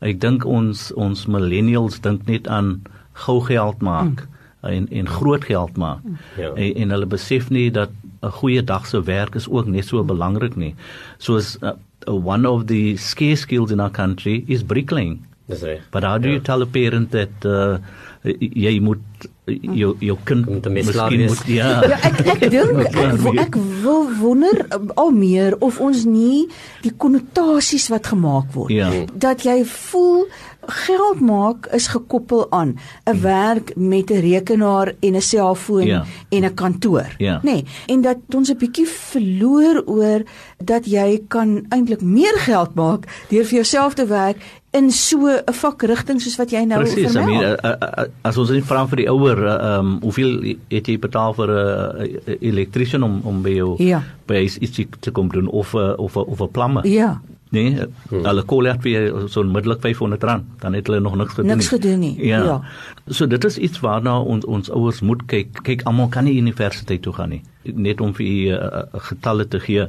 Ek 0.00 0.20
dink 0.20 0.46
ons 0.46 0.92
ons 0.94 1.26
millennials 1.26 2.00
dink 2.00 2.26
net 2.26 2.46
aan 2.48 2.82
gou 3.26 3.40
geld 3.42 3.82
maak 3.82 4.22
mm. 4.22 4.70
en 4.70 4.86
en 4.90 5.08
groot 5.08 5.44
geld 5.44 5.76
maak. 5.76 6.06
Ja. 6.38 6.54
En, 6.54 6.74
en 6.74 6.90
hulle 6.90 7.06
besef 7.06 7.50
nie 7.50 7.70
dat 7.70 7.90
'n 8.22 8.30
goeie 8.30 8.62
dag 8.62 8.86
se 8.86 9.02
werk 9.02 9.34
is 9.34 9.48
ook 9.48 9.66
net 9.66 9.84
so 9.84 10.04
belangrik 10.04 10.54
nie. 10.56 10.74
Soos 11.18 11.58
uh, 11.62 11.74
one 12.06 12.48
of 12.48 12.66
the 12.66 12.96
scarce 12.96 13.42
skills 13.42 13.70
in 13.70 13.80
our 13.80 13.90
country 13.90 14.44
is 14.46 14.62
bricklaying. 14.62 15.26
Dis 15.46 15.62
reg. 15.62 15.80
But 15.90 16.04
how 16.04 16.18
do 16.18 16.28
ja. 16.28 16.34
you 16.34 16.40
tell 16.40 16.62
a 16.62 16.66
parent 16.66 17.10
that 17.10 17.44
uh, 17.44 17.78
jy 18.24 18.78
moet 18.80 19.28
jou 19.46 19.96
jou 19.98 20.16
kind 20.24 20.66
miskien 20.70 21.24
moet 21.26 21.48
ja. 21.50 21.70
ja 21.82 21.98
ek 22.06 22.20
ek 22.36 22.44
dink 22.54 22.78
ek, 22.86 23.26
ek 23.42 23.58
wil 23.82 24.06
wonder 24.20 24.62
um, 24.70 24.92
al 24.94 25.10
meer 25.16 25.56
of 25.58 25.80
ons 25.82 26.04
nie 26.06 26.46
die 26.84 26.94
konnotasies 26.94 27.88
wat 27.90 28.06
gemaak 28.12 28.54
word 28.54 28.70
ja. 28.70 28.92
dat 29.18 29.42
jy 29.42 29.58
voel 29.66 30.28
geld 30.62 31.18
maak 31.26 31.66
is 31.74 31.88
gekoppel 31.90 32.46
aan 32.54 32.78
'n 33.10 33.20
werk 33.20 33.74
met 33.76 34.10
'n 34.10 34.22
rekenaar 34.22 34.94
en 35.00 35.14
'n 35.16 35.20
selfoon 35.20 35.86
Ja. 35.86 36.04
en 36.30 36.44
'n 36.44 36.54
kantoor, 36.54 37.10
Ja. 37.18 37.40
nê? 37.42 37.42
Nee, 37.42 37.64
en 37.86 38.00
dat 38.02 38.18
ons 38.34 38.50
'n 38.50 38.56
bietjie 38.56 38.86
verloor 38.86 39.82
oor 39.86 40.22
dat 40.64 40.86
jy 40.86 41.24
kan 41.28 41.66
eintlik 41.68 42.02
meer 42.02 42.38
geld 42.38 42.74
maak 42.74 43.06
deur 43.28 43.44
vir 43.44 43.54
jouself 43.54 43.94
te 43.94 44.06
werk 44.06 44.38
in 44.72 44.90
so 44.90 45.16
'n 45.28 45.52
vakrigting 45.52 46.20
soos 46.20 46.36
wat 46.38 46.50
jy 46.50 46.64
nou 46.64 46.80
Presies, 46.80 47.10
I 47.10 47.12
vermeld. 47.12 47.40
mean, 47.40 47.42
uh, 47.64 47.70
uh, 47.70 47.88
uh, 47.98 48.04
as 48.22 48.38
ons 48.38 48.50
net 48.50 48.64
vra 48.64 48.86
vir 48.88 48.96
die 48.96 49.08
ouer, 49.10 49.38
uh, 49.38 49.78
um, 49.78 49.98
hoeveel 50.02 50.56
het 50.70 50.86
jy 50.88 50.98
betaal 50.98 51.34
vir 51.34 51.48
'n 51.48 52.20
uh, 52.26 52.36
elektriesien 52.40 53.02
om 53.02 53.20
om 53.24 53.42
by 53.42 53.50
jou 53.50 53.76
Ja. 53.78 54.02
by 54.26 54.34
iets 54.60 54.80
te 55.00 55.10
kom 55.10 55.28
doen 55.28 55.48
of 55.48 55.74
of 55.74 56.16
of 56.16 56.40
'n 56.40 56.48
plammer? 56.50 56.86
Ja, 56.86 57.20
Nee, 57.52 57.76
hmm. 58.08 58.24
hulle 58.24 58.42
kol 58.48 58.64
het 58.64 58.80
vir 58.80 59.28
so 59.28 59.40
onmiddellik 59.40 59.80
500 59.80 60.22
rand, 60.24 60.44
dan 60.60 60.72
het 60.72 60.86
hulle 60.86 61.00
nog 61.00 61.16
niks 61.16 61.34
gedoen 61.34 61.46
Niks 61.56 61.68
gedoen 61.68 61.98
nie, 62.00 62.16
Ja. 62.26 62.44
ja. 62.44 62.60
So 63.08 63.26
dit 63.26 63.44
is 63.44 63.58
iets 63.58 63.80
waarna 63.80 64.20
ons 64.20 64.44
ons 64.44 64.70
ouers 64.70 65.00
moet 65.00 65.22
kyk. 65.26 65.62
Kyk, 65.62 65.82
almal 65.84 66.08
kan 66.08 66.24
nie 66.24 66.38
universiteit 66.40 67.02
toe 67.02 67.12
gaan 67.12 67.28
nie. 67.28 67.42
Net 67.64 68.00
om 68.00 68.14
vir 68.14 68.26
u 68.26 68.48
uh, 68.56 68.82
getalle 68.92 69.48
te 69.48 69.60
gee. 69.60 69.86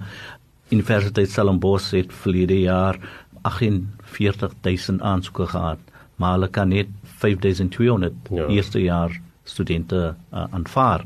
Universiteit 0.71 1.29
Stellenbosch 1.29 1.91
het 1.91 2.11
verlede 2.13 2.59
jaar 2.61 2.97
48000 3.43 5.01
aansoeke 5.01 5.45
gehad, 5.47 5.79
maar 6.15 6.31
hulle 6.31 6.47
kan 6.47 6.67
net 6.67 6.87
5200 7.03 8.13
Ja. 8.31 8.47
eerste 8.47 8.81
jaar 8.81 9.19
studente 9.43 10.15
uh, 10.33 10.43
aanvaar. 10.51 11.05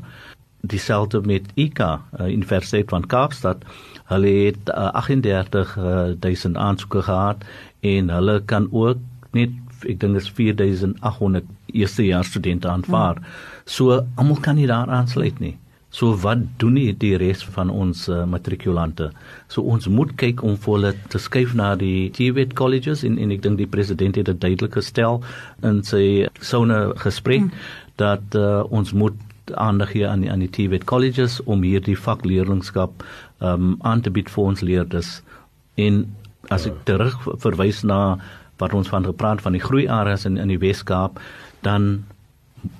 Dieselfde 0.60 1.20
met 1.20 1.42
IK, 1.54 1.78
uh, 1.78 1.98
Universiteit 2.26 2.88
van 2.88 3.06
Kaapstad. 3.06 3.56
Hulle 4.04 4.28
het 4.28 4.68
uh, 4.68 4.88
38000 4.92 6.56
aansoeke 6.56 7.02
gehad 7.02 7.44
en 7.80 8.10
hulle 8.10 8.42
kan 8.44 8.68
ook 8.70 8.98
net 9.32 9.50
ek 9.86 10.00
dink 10.00 10.16
is 10.18 10.30
4800 10.34 11.44
eerstejaars 11.66 12.26
studente 12.32 12.68
aanvaar. 12.68 13.14
Hmm. 13.14 13.24
So 13.64 14.00
almal 14.14 14.40
kan 14.40 14.56
nie 14.58 14.66
daar 14.66 14.88
aansluit 14.90 15.38
nie. 15.38 15.56
So 15.90 16.12
wat 16.20 16.42
doen 16.60 16.74
nie 16.76 16.90
die 16.92 17.14
res 17.16 17.40
van 17.54 17.70
ons 17.72 18.04
uh, 18.12 18.24
matrikulante? 18.28 19.08
So 19.48 19.64
ons 19.64 19.88
moet 19.88 20.12
kyk 20.20 20.42
om 20.44 20.58
vir 20.60 20.74
hulle 20.74 20.92
te 21.08 21.20
skuif 21.22 21.54
na 21.56 21.72
die 21.80 22.10
TVET 22.12 22.52
colleges 22.58 23.04
en 23.08 23.16
en 23.18 23.32
ek 23.32 23.40
dink 23.46 23.56
die 23.60 23.70
president 23.70 24.18
het 24.20 24.28
dit 24.28 24.42
duidelik 24.42 24.76
gestel 24.76 25.22
in 25.64 25.80
sy 25.86 26.28
sone 26.44 26.92
gesprek 27.00 27.46
hmm. 27.46 27.64
dat 27.96 28.36
uh, 28.36 28.66
ons 28.68 28.92
moet 28.92 29.16
aandag 29.56 29.94
gee 29.94 30.04
aan 30.04 30.20
die, 30.20 30.30
aan 30.30 30.44
die 30.44 30.50
TVET 30.52 30.84
colleges 30.84 31.38
om 31.48 31.64
hierdie 31.64 31.96
vakleerlingskap 31.96 33.04
um, 33.40 33.78
aan 33.80 34.04
te 34.04 34.12
bied 34.12 34.28
vir 34.28 34.44
ons 34.44 34.60
leerders. 34.60 35.22
En 35.80 36.04
as 36.52 36.66
ek 36.68 36.84
terug 36.88 37.16
verwys 37.40 37.80
na 37.86 38.18
wat 38.60 38.74
ons 38.74 38.90
van 38.92 39.06
gepraat 39.06 39.40
van 39.40 39.56
die 39.56 39.64
groeiareas 39.64 40.26
in 40.28 40.36
in 40.36 40.52
die 40.52 40.60
Wes-Kaap, 40.60 41.20
dan 41.64 42.04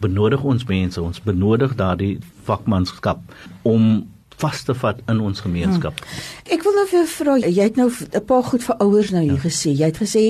benodig 0.02 0.44
ons 0.44 0.64
mense, 0.68 1.00
ons 1.00 1.20
benodig 1.24 1.74
daardie 1.78 2.18
vakmanskap 2.48 3.20
om 3.68 4.06
vas 4.38 4.62
te 4.62 4.74
vat 4.74 5.00
in 5.08 5.20
ons 5.20 5.40
gemeenskap. 5.40 5.98
Hmm. 6.00 6.54
Ek 6.54 6.64
wil 6.66 6.76
nou 6.78 6.86
vir 6.90 7.06
vra, 7.12 7.36
jy 7.42 7.62
het 7.62 7.76
nou 7.76 7.90
'n 7.90 8.24
paar 8.24 8.42
goed 8.42 8.62
vir 8.62 8.76
ouers 8.78 9.10
nou 9.10 9.22
hier 9.22 9.40
ja. 9.40 9.44
gesê. 9.48 9.70
Jy 9.74 9.86
het 9.90 9.98
gesê 9.98 10.24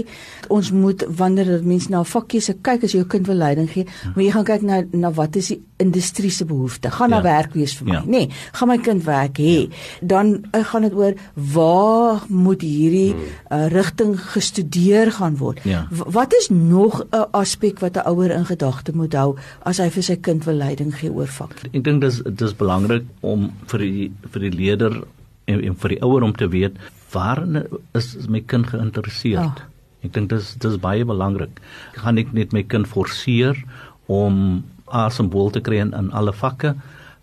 ons 0.49 0.71
moet 0.71 1.05
wanneer 1.09 1.61
mense 1.63 1.91
na 1.91 2.01
'n 2.01 2.05
vakkeuse 2.05 2.55
kyk 2.63 2.85
as 2.85 2.93
jy 2.93 2.99
jou 2.99 3.09
kind 3.09 3.27
wil 3.27 3.37
leiding 3.37 3.71
gee, 3.71 3.85
ja. 3.85 4.13
moet 4.15 4.25
jy 4.25 4.31
gaan 4.31 4.45
kyk 4.45 4.63
na 4.63 4.83
na 4.93 5.13
wat 5.13 5.37
is 5.37 5.49
die 5.49 5.61
industrie 5.77 6.31
se 6.31 6.45
behoefte. 6.45 6.91
Gaan 6.91 7.11
ja. 7.11 7.17
na 7.17 7.23
werk 7.23 7.55
wees 7.55 7.77
vir 7.79 7.87
my, 7.87 7.95
ja. 7.95 8.03
nê? 8.05 8.11
Nee, 8.11 8.31
gaan 8.53 8.69
my 8.69 8.79
kind 8.79 9.05
werk 9.05 9.39
hê. 9.39 9.69
Ja. 9.69 9.69
Dan 10.01 10.45
uh, 10.53 10.65
gaan 10.65 10.83
dit 10.83 10.95
oor 10.95 11.15
waar 11.35 12.25
moet 12.29 12.63
hierdie 12.63 13.15
uh, 13.15 13.67
rigting 13.73 14.17
gestudeer 14.33 15.13
gaan 15.13 15.37
word. 15.37 15.63
Ja. 15.69 15.87
Wat 15.91 16.35
is 16.35 16.49
nog 16.49 17.05
'n 17.11 17.27
aspek 17.31 17.79
wat 17.79 17.97
'n 17.97 18.07
ouer 18.09 18.31
in 18.31 18.47
gedagte 18.47 18.93
moet 18.95 19.13
hou 19.13 19.37
as 19.63 19.79
hy 19.79 19.91
vir 19.91 20.03
sy 20.03 20.17
kind 20.17 20.45
wil 20.45 20.55
leiding 20.55 20.95
gee 20.95 21.13
oor 21.13 21.27
vak? 21.27 21.55
Ek 21.73 21.85
dink 21.85 22.01
dis 22.01 22.23
dis 22.25 22.55
belangrik 22.55 23.05
om 23.21 23.51
vir 23.67 23.79
die 23.79 23.98
vir 24.33 24.47
die 24.47 24.55
leerder 24.55 25.01
en, 25.49 25.61
en 25.61 25.77
vir 25.83 25.95
die 25.95 26.01
ouer 26.05 26.27
om 26.27 26.35
te 26.37 26.49
weet 26.53 26.79
waarin 27.13 27.63
is 27.97 28.29
my 28.29 28.43
kind 28.45 28.69
geïnteresseerd. 28.69 29.63
Ja. 29.63 29.69
Ek 30.05 30.15
dink 30.15 30.31
dis 30.31 30.53
dis 30.63 30.77
baie 30.83 31.07
belangrik. 31.09 31.61
Gaan 31.99 32.21
ek 32.21 32.35
net 32.37 32.55
my 32.55 32.63
kind 32.63 32.89
forceer 32.89 33.59
om 34.07 34.63
asemboel 34.95 35.51
te 35.55 35.63
kry 35.65 35.81
in, 35.83 35.95
in 35.97 36.13
alle 36.17 36.35
vakke? 36.37 36.75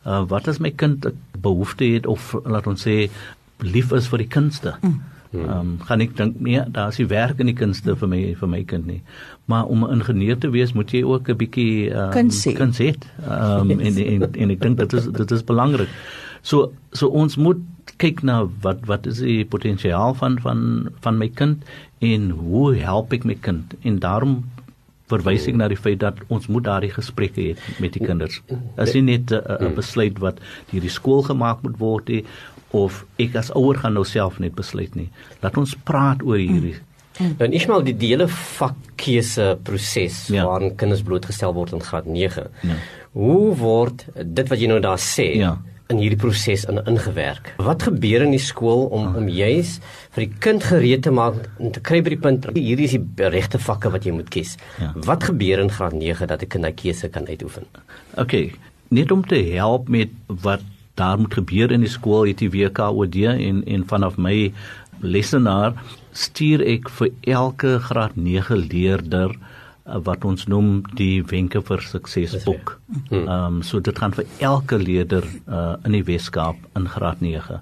Uh, 0.05 0.21
wat 0.29 0.49
as 0.51 0.59
my 0.61 0.71
kind 0.71 1.05
'n 1.05 1.17
behoefte 1.41 1.85
het 1.85 2.05
of 2.05 2.35
laat 2.45 2.67
ons 2.67 2.83
sê 2.87 3.09
lief 3.61 3.93
is 3.93 4.09
vir 4.11 4.25
die 4.25 4.33
kunste? 4.37 4.75
Mm. 4.81 5.01
Ehm 5.35 5.51
um, 5.51 5.71
gaan 5.83 6.01
ek 6.01 6.15
dink 6.17 6.39
nee, 6.39 6.61
daar 6.71 6.91
is 6.93 6.99
die 7.01 7.07
werk 7.11 7.39
in 7.43 7.49
die 7.49 7.57
kunste 7.57 7.95
vir 7.99 8.07
my 8.07 8.19
vir 8.39 8.49
my 8.49 8.61
kind 8.63 8.85
nie. 8.87 9.01
Maar 9.45 9.65
om 9.65 9.83
'n 9.83 9.99
ingenieur 9.99 10.37
te 10.37 10.49
wees, 10.49 10.73
moet 10.73 10.91
jy 10.91 11.03
ook 11.03 11.29
'n 11.29 11.37
bietjie 11.37 11.91
um, 11.91 12.11
kuns 12.55 12.77
hê. 12.79 12.93
Ehm 13.27 13.71
um, 13.71 13.79
en, 13.87 13.97
en 13.97 14.33
en 14.33 14.49
ek 14.49 14.61
dink 14.61 14.77
dit 14.77 14.93
is 14.93 15.07
dit 15.11 15.31
is 15.31 15.43
belangrik. 15.43 15.89
So 16.45 16.71
so 16.93 17.09
ons 17.09 17.37
moet 17.41 17.61
kyk 18.01 18.21
na 18.27 18.43
wat 18.65 18.85
wat 18.89 19.07
is 19.09 19.21
die 19.23 19.45
potensiaal 19.49 20.15
van 20.19 20.37
van 20.43 20.61
van 21.05 21.17
my 21.21 21.29
kind 21.41 21.65
en 22.05 22.29
hoe 22.37 22.75
help 22.77 23.13
ek 23.15 23.25
my 23.25 23.37
kind? 23.47 23.73
En 23.83 23.99
daarom 24.03 24.43
verwys 25.09 25.45
ek 25.49 25.57
na 25.59 25.67
die 25.69 25.77
feit 25.77 25.99
dat 26.01 26.17
ons 26.33 26.47
moet 26.49 26.65
daardie 26.65 26.93
gesprekke 26.93 27.41
hê 27.41 27.77
met 27.81 27.93
die 27.93 28.01
kinders. 28.01 28.41
As 28.81 28.93
nie 28.97 29.05
net 29.05 29.31
'n 29.31 29.75
besluit 29.77 30.19
wat 30.19 30.41
deur 30.71 30.81
die 30.81 30.95
skool 30.97 31.23
gemaak 31.23 31.61
moet 31.63 31.79
word 31.79 32.09
nie 32.09 32.25
of 32.71 33.05
ek 33.19 33.35
as 33.35 33.51
ouer 33.55 33.77
gaan 33.77 33.93
nou 33.93 34.03
self 34.03 34.39
net 34.39 34.55
besluit 34.55 34.95
nie. 34.95 35.09
Laat 35.41 35.57
ons 35.57 35.75
praat 35.75 36.23
oor 36.23 36.37
hierdie. 36.37 36.75
Dan 37.37 37.53
Ismail 37.53 37.85
die 37.87 37.95
die 37.95 38.09
hele 38.11 38.27
vakkeuse 38.27 39.57
proses 39.63 40.27
ja. 40.27 40.43
waarin 40.45 40.75
kinders 40.75 41.01
blootgestel 41.01 41.53
word 41.53 41.71
in 41.73 41.79
graad 41.81 42.05
9. 42.05 42.49
Ja. 42.63 42.75
Hoe 43.13 43.55
word 43.55 44.05
dit 44.15 44.49
wat 44.49 44.59
jy 44.59 44.67
nou 44.67 44.79
daar 44.79 44.99
sê 44.99 45.35
Ja. 45.39 45.57
In 45.93 45.99
hierdie 46.01 46.19
proses 46.19 46.65
in 46.69 46.79
ingewerk? 46.85 47.53
Wat 47.61 47.83
gebeur 47.87 48.25
in 48.25 48.33
die 48.33 48.41
skool 48.41 48.87
om 48.95 49.15
om 49.15 49.27
juis 49.29 49.79
vir 50.15 50.25
die 50.25 50.39
kind 50.45 50.63
gereed 50.65 51.03
te 51.05 51.13
maak 51.13 51.37
om 51.57 51.71
te 51.71 51.83
kry 51.85 52.01
by 52.05 52.15
die 52.15 52.21
punt 52.21 52.47
hierdie 52.55 52.87
is 52.89 52.95
die 52.97 53.31
regte 53.33 53.61
vakke 53.61 53.91
wat 53.93 54.05
jy 54.07 54.15
moet 54.15 54.31
kies. 54.33 54.55
Ja. 54.81 54.93
Wat 55.07 55.27
gebeur 55.29 55.61
in 55.61 55.69
graad 55.69 55.93
9 55.93 56.27
dat 56.27 56.41
'n 56.41 56.47
kind 56.47 56.63
daai 56.63 56.73
keuse 56.73 57.09
kan 57.09 57.27
uitoefen? 57.27 57.65
OK, 58.17 58.33
net 58.89 59.11
om 59.11 59.25
te 59.25 59.41
help 59.53 59.89
met 59.89 60.09
wat 60.27 60.61
daar 60.95 61.19
moet 61.19 61.33
gebeur 61.33 61.71
in 61.71 61.81
die 61.81 61.91
skool 61.91 62.25
het 62.25 62.39
die 62.39 62.49
WKOD 62.49 63.15
en 63.15 63.63
en 63.65 63.87
vanaf 63.87 64.17
my 64.17 64.53
lesenaar 65.01 65.73
stuur 66.11 66.63
ek 66.63 66.89
vir 66.89 67.09
elke 67.21 67.79
graad 67.79 68.15
9 68.15 68.55
leerder 68.71 69.35
wat 69.85 70.25
ons 70.25 70.47
noem 70.49 70.79
die 70.97 71.21
wenke 71.29 71.61
vir 71.61 71.83
sukses 71.85 72.33
boek. 72.45 72.79
Ehm 73.11 73.27
um, 73.29 73.59
so 73.63 73.79
dit 73.79 73.97
gaan 73.97 74.15
vir 74.17 74.25
elke 74.39 74.79
leerder 74.81 75.25
uh, 75.45 75.75
in 75.85 75.93
die 75.93 76.05
Weskaap 76.05 76.57
in 76.75 76.89
graad 76.89 77.21
9. 77.21 77.59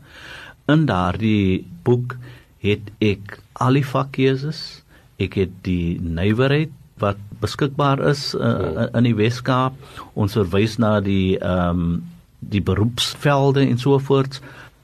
In 0.71 0.85
daardie 0.87 1.65
boek 1.83 2.15
het 2.63 2.87
ek 3.03 3.41
al 3.59 3.75
die 3.75 3.85
vakkeuses, 3.85 4.83
ek 5.19 5.35
het 5.41 5.59
die 5.67 5.99
nywerheid 5.99 6.71
wat 7.03 7.19
beskikbaar 7.43 7.99
is 8.07 8.31
uh, 8.35 8.87
in 8.95 9.03
die 9.03 9.17
Weskaap. 9.19 9.75
Ons 10.15 10.39
verwys 10.39 10.79
na 10.79 10.99
die 11.03 11.37
ehm 11.39 11.85
um, 11.85 12.01
die 12.43 12.59
beroepsvelde 12.59 13.61
en 13.63 13.77
so 13.79 13.95
voort. 14.03 14.41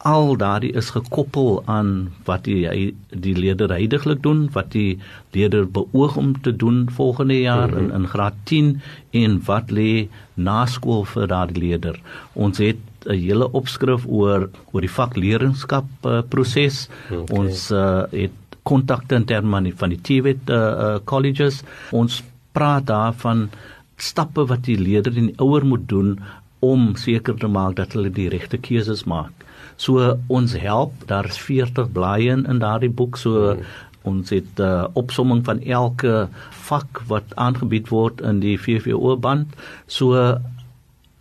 Al 0.08 0.38
daardie 0.40 0.72
is 0.80 0.90
gekoppel 0.96 1.64
aan 1.68 2.14
wat 2.24 2.46
die 2.48 2.94
die 3.10 3.36
leerder 3.36 3.72
heidaglik 3.76 4.22
doen, 4.24 4.46
wat 4.54 4.72
die 4.72 5.00
leerder 5.36 5.66
beoog 5.68 6.16
om 6.18 6.42
te 6.42 6.56
doen 6.56 6.88
volgende 6.92 7.40
jaar 7.40 7.68
mm 7.68 7.74
-hmm. 7.74 7.90
in 7.90 8.02
in 8.02 8.08
graad 8.08 8.34
10 8.44 8.82
en 9.12 9.42
wat 9.46 9.72
lê 9.72 10.08
na 10.34 10.66
skool 10.66 11.04
vir 11.04 11.28
daardie 11.28 11.60
leerder. 11.60 12.00
Ons 12.34 12.58
het 12.58 12.78
'n 13.06 13.14
hele 13.14 13.52
opskrif 13.52 14.06
oor 14.08 14.50
oor 14.72 14.82
die 14.82 14.96
vakleerlingskap 15.00 15.88
uh, 16.06 16.22
proses. 16.30 16.90
Okay. 17.12 17.38
Ons 17.38 17.72
uh, 17.72 18.04
het 18.12 18.32
kontakte 18.64 19.16
in 19.16 19.26
terme 19.26 19.52
van 19.52 19.64
die, 19.64 19.76
van 19.76 19.90
die 19.90 20.02
TVET 20.02 20.50
uh, 20.50 20.56
uh, 20.56 20.98
colleges. 21.04 21.64
Ons 21.92 22.24
praat 22.52 22.88
daarvan 22.88 23.50
stappe 23.96 24.46
wat 24.46 24.64
die 24.64 24.78
leerder 24.80 25.16
en 25.18 25.32
die 25.32 25.40
ouer 25.40 25.66
moet 25.66 25.88
doen 25.90 26.20
om 26.60 26.96
seker 26.96 27.38
te 27.40 27.48
maak 27.48 27.76
dat 27.76 27.94
hulle 27.96 28.12
die 28.12 28.30
regte 28.30 28.58
keuses 28.58 29.06
maak. 29.08 29.46
So 29.80 30.18
ons 30.28 30.56
help, 30.60 30.94
daar 31.08 31.26
is 31.30 31.40
40 31.40 31.92
blaaie 31.96 32.34
in, 32.36 32.46
in 32.52 32.60
daardie 32.60 32.92
boek 32.92 33.18
so 33.18 33.54
hmm. 33.54 33.64
ons 34.04 34.30
het 34.30 34.60
'n 34.60 34.64
uh, 34.64 34.88
opsomming 34.94 35.46
van 35.46 35.62
elke 35.62 36.28
vak 36.68 37.02
wat 37.08 37.36
aangebied 37.36 37.88
word 37.90 38.22
in 38.22 38.40
die 38.40 38.58
VVO 38.58 39.18
band. 39.18 39.48
So 39.88 40.38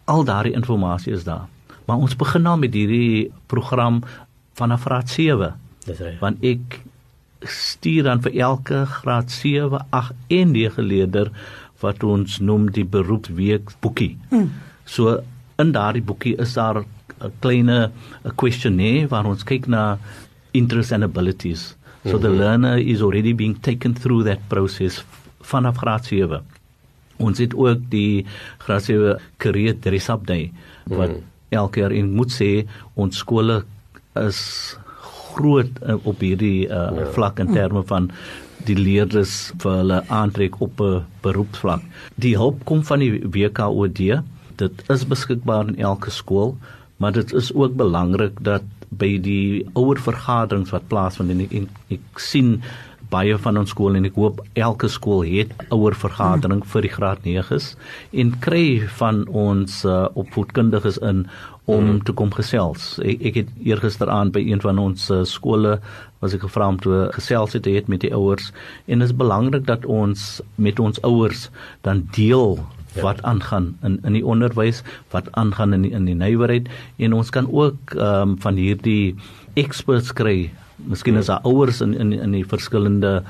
al 0.04 0.24
daardie 0.24 0.52
inligting 0.52 1.14
is 1.14 1.24
daar. 1.24 1.46
Maar 1.86 1.96
ons 1.96 2.16
begin 2.16 2.42
nou 2.42 2.58
met 2.58 2.74
hierdie 2.74 3.30
program 3.46 4.02
vanaf 4.54 4.82
graad 4.82 5.08
7 5.08 5.54
Dis 5.86 5.98
reg. 5.98 6.18
want 6.20 6.42
ek 6.42 6.80
stuur 7.40 8.02
dan 8.02 8.20
vir 8.20 8.34
elke 8.34 8.86
graad 8.86 9.30
7, 9.30 9.86
8 9.90 10.12
en 10.26 10.50
9 10.50 10.82
leerder 10.82 11.30
wat 11.80 12.02
ons 12.02 12.38
noem 12.38 12.70
die 12.74 12.84
beroepsweek 12.84 13.70
boekie. 13.80 14.16
Hmm. 14.28 14.50
So 14.88 15.18
in 15.60 15.72
daardie 15.76 16.02
boekie 16.02 16.36
is 16.40 16.54
daar 16.56 16.80
'n 16.80 17.32
kleine 17.40 17.90
'n 18.24 18.34
questionnaire 18.34 19.08
waar 19.08 19.26
ons 19.26 19.44
kyk 19.44 19.66
na 19.66 19.98
interests 20.52 20.92
and 20.92 21.04
abilities. 21.04 21.76
So 22.04 22.08
mm 22.08 22.14
-hmm. 22.14 22.22
the 22.22 22.30
learner 22.30 22.76
is 22.78 23.02
already 23.02 23.34
being 23.34 23.56
taken 23.60 23.92
through 23.94 24.24
that 24.24 24.40
process 24.48 25.04
vanaf 25.40 25.76
graad 25.76 26.04
7. 26.04 26.42
Ons 27.16 27.38
het 27.38 27.54
ook 27.54 27.78
die 27.90 28.26
graad 28.58 28.82
7 28.82 29.20
career 29.36 29.78
dress 29.78 30.08
up 30.08 30.26
day 30.26 30.52
wat 30.84 31.08
mm. 31.08 31.22
elke 31.48 31.80
jaar 31.80 31.90
en 31.90 32.10
moet 32.10 32.32
sê 32.32 32.66
ons 32.94 33.16
skole 33.16 33.64
is 34.14 34.76
groot 35.34 35.70
uh, 35.86 35.94
op 36.02 36.20
hierdie 36.20 36.66
uh, 36.66 36.90
ja. 36.96 37.06
vlak 37.14 37.38
in 37.38 37.52
terme 37.52 37.82
van 37.86 38.10
die 38.66 38.76
leerders 38.76 39.52
vir 39.62 39.78
hulle 39.80 39.98
aantrek 40.08 40.60
op 40.60 40.80
'n 40.80 41.04
beroepsvlak. 41.22 41.82
Die 42.14 42.34
hulp 42.36 42.64
kom 42.64 42.84
van 42.84 42.98
die 42.98 43.22
WKOD. 43.22 44.00
Dit 44.58 44.82
is 44.90 45.06
beskikbaar 45.06 45.70
in 45.70 45.78
elke 45.78 46.10
skool, 46.10 46.56
maar 46.98 47.14
dit 47.14 47.32
is 47.32 47.52
ook 47.54 47.76
belangrik 47.78 48.42
dat 48.42 48.66
by 48.88 49.18
die 49.22 49.64
ouer 49.76 50.00
vergaderings 50.00 50.72
wat 50.72 50.88
plaasvind 50.88 51.34
en 51.34 51.42
ek, 51.44 51.52
ek, 51.60 51.98
ek 51.98 52.22
sien 52.22 52.56
baie 53.12 53.36
van 53.40 53.56
ons 53.60 53.72
skole 53.72 53.96
en 53.98 54.08
ek 54.08 54.16
hoop 54.20 54.40
elke 54.58 54.88
skool 54.92 55.22
het 55.24 55.52
ouer 55.72 55.96
vergadering 55.96 56.60
vir 56.72 56.84
die 56.84 56.92
graad 56.92 57.22
9s 57.24 57.70
en 58.22 58.34
kry 58.44 58.64
van 58.98 59.22
ons 59.32 59.80
uh, 59.88 60.08
opvoedkundiges 60.20 61.00
in 61.00 61.24
om 61.68 61.84
hmm. 61.84 62.02
te 62.08 62.14
kom 62.16 62.30
gesels. 62.32 62.94
Ek 63.04 63.24
ek 63.30 63.40
het 63.42 63.50
eergisteraand 63.64 64.32
by 64.36 64.40
een 64.44 64.62
van 64.64 64.80
ons 64.80 65.08
uh, 65.12 65.22
skole 65.28 65.76
was 66.20 66.36
ek 66.36 66.44
gevra 66.46 66.70
om 66.72 66.80
te 66.80 67.06
gesels 67.16 67.56
het, 67.56 67.68
het 67.68 67.88
met 67.92 68.04
die 68.04 68.12
ouers 68.16 68.52
en 68.86 69.00
dit 69.00 69.08
is 69.08 69.16
belangrik 69.16 69.68
dat 69.68 69.84
ons 69.88 70.28
met 70.56 70.80
ons 70.80 71.00
ouers 71.04 71.48
dan 71.86 72.06
deel 72.16 72.58
ja. 72.94 73.02
wat 73.02 73.22
aangaan 73.22 73.76
in 73.82 73.98
in 74.02 74.12
die 74.12 74.24
onderwys, 74.26 74.82
wat 75.10 75.32
aangaan 75.32 75.72
in 75.72 75.82
die, 75.82 75.92
in 75.92 76.04
die 76.04 76.14
nywerheid 76.14 76.68
en 76.96 77.12
ons 77.12 77.30
kan 77.30 77.50
ook 77.52 77.94
ehm 77.96 78.30
um, 78.30 78.38
van 78.40 78.54
hierdie 78.54 79.14
experts 79.54 80.12
kry. 80.12 80.50
Miskien 80.76 81.16
is 81.16 81.26
daar 81.26 81.42
ouers 81.42 81.80
in 81.80 81.94
in 81.94 82.12
in 82.12 82.32
die 82.32 82.46
verskillende 82.46 83.22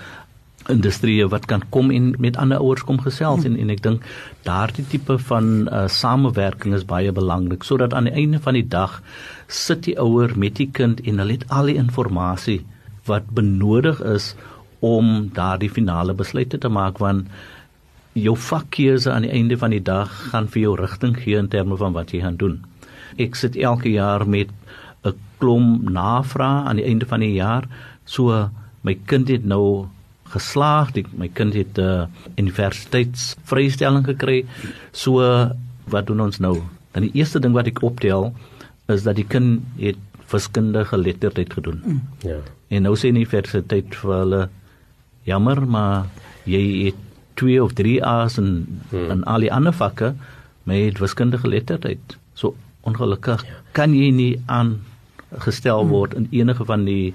industrie 0.69 1.27
wat 1.27 1.47
kan 1.47 1.63
kom 1.71 1.91
en 1.91 2.13
met 2.19 2.37
ander 2.37 2.59
ouers 2.59 2.85
kom 2.85 3.01
gesels 3.01 3.45
en 3.49 3.57
en 3.57 3.71
ek 3.71 3.83
dink 3.83 4.05
daardie 4.47 4.85
tipe 4.93 5.19
van 5.31 5.69
uh, 5.69 5.87
samewerking 5.89 6.75
is 6.75 6.85
baie 6.85 7.13
belangrik 7.13 7.65
sodat 7.65 7.95
aan 7.95 8.11
die 8.11 8.13
einde 8.13 8.41
van 8.45 8.59
die 8.59 8.67
dag 8.77 9.01
sit 9.47 9.87
die 9.89 9.97
ouer 10.01 10.35
met 10.37 10.59
die 10.61 10.69
kind 10.81 11.01
en 11.07 11.23
hulle 11.23 11.39
het 11.39 11.47
al 11.49 11.73
die 11.73 11.79
inligting 11.81 12.67
wat 13.09 13.31
benodig 13.33 14.03
is 14.05 14.35
om 14.85 15.31
daardie 15.35 15.71
finale 15.71 16.15
besluite 16.15 16.59
te 16.59 16.69
maak 16.69 17.01
want 17.03 17.27
jou 18.23 18.37
vakkeuse 18.37 19.11
aan 19.13 19.27
die 19.27 19.35
einde 19.35 19.59
van 19.59 19.71
die 19.71 19.83
dag 19.83 20.13
gaan 20.31 20.49
vir 20.49 20.63
jou 20.63 20.75
rigting 20.77 21.17
gee 21.17 21.39
in 21.39 21.49
terme 21.49 21.77
van 21.77 21.93
wat 21.93 22.13
jy 22.13 22.21
gaan 22.25 22.37
doen. 22.37 22.59
Ek 23.19 23.35
sit 23.35 23.57
elke 23.57 23.91
jaar 23.91 24.27
met 24.29 24.49
'n 25.05 25.15
klomp 25.39 25.91
navrae 25.91 26.65
aan 26.69 26.77
die 26.77 26.85
einde 26.85 27.07
van 27.07 27.21
die 27.21 27.35
jaar 27.35 27.69
so 28.05 28.51
my 28.83 28.97
kind 29.07 29.29
het 29.29 29.45
nou 29.45 29.89
geslaag. 30.33 30.93
Die, 30.97 31.05
my 31.17 31.29
kind 31.29 31.55
het 31.55 31.79
'n 31.79 31.81
uh, 31.81 32.07
universiteitsvrystelling 32.37 34.05
gekry. 34.05 34.45
So 34.93 35.21
wat 35.85 36.07
doen 36.07 36.21
ons 36.21 36.39
nou? 36.39 36.63
Dan 36.93 37.03
die 37.03 37.15
eerste 37.15 37.41
ding 37.41 37.55
wat 37.55 37.67
ek 37.67 37.83
optel 37.83 38.33
is 38.89 39.03
dat 39.03 39.17
die 39.17 39.27
kind 39.27 39.63
het 39.79 39.97
wiskundige 40.31 40.85
geletterdheid 40.85 41.53
gedoen. 41.53 41.83
Mm. 41.85 42.01
Ja. 42.19 42.39
En 42.69 42.83
nou 42.83 42.97
sê 42.97 43.09
die 43.09 43.25
universiteit 43.25 43.95
vir 43.95 44.15
hulle 44.15 44.49
jammer, 45.25 45.67
maar 45.67 46.07
jy 46.45 46.85
het 46.85 47.08
2 47.41 47.59
of 47.63 47.75
3 47.79 47.99
A's 48.05 48.39
in 48.43 48.51
mm. 48.91 49.11
in 49.15 49.25
al 49.25 49.47
die 49.47 49.53
ander 49.55 49.73
vakke 49.73 50.15
met 50.69 50.99
wiskundige 50.99 51.47
geletterdheid. 51.47 52.19
So 52.35 52.55
ongelukkig 52.87 53.45
ja. 53.47 53.61
kan 53.73 53.95
jy 53.97 54.11
nie 54.15 54.33
aan 54.47 54.79
gestel 55.45 55.83
hmm. 55.83 55.91
word 55.93 56.15
in 56.17 56.27
enige 56.33 56.65
van 56.65 56.87
die 56.89 57.13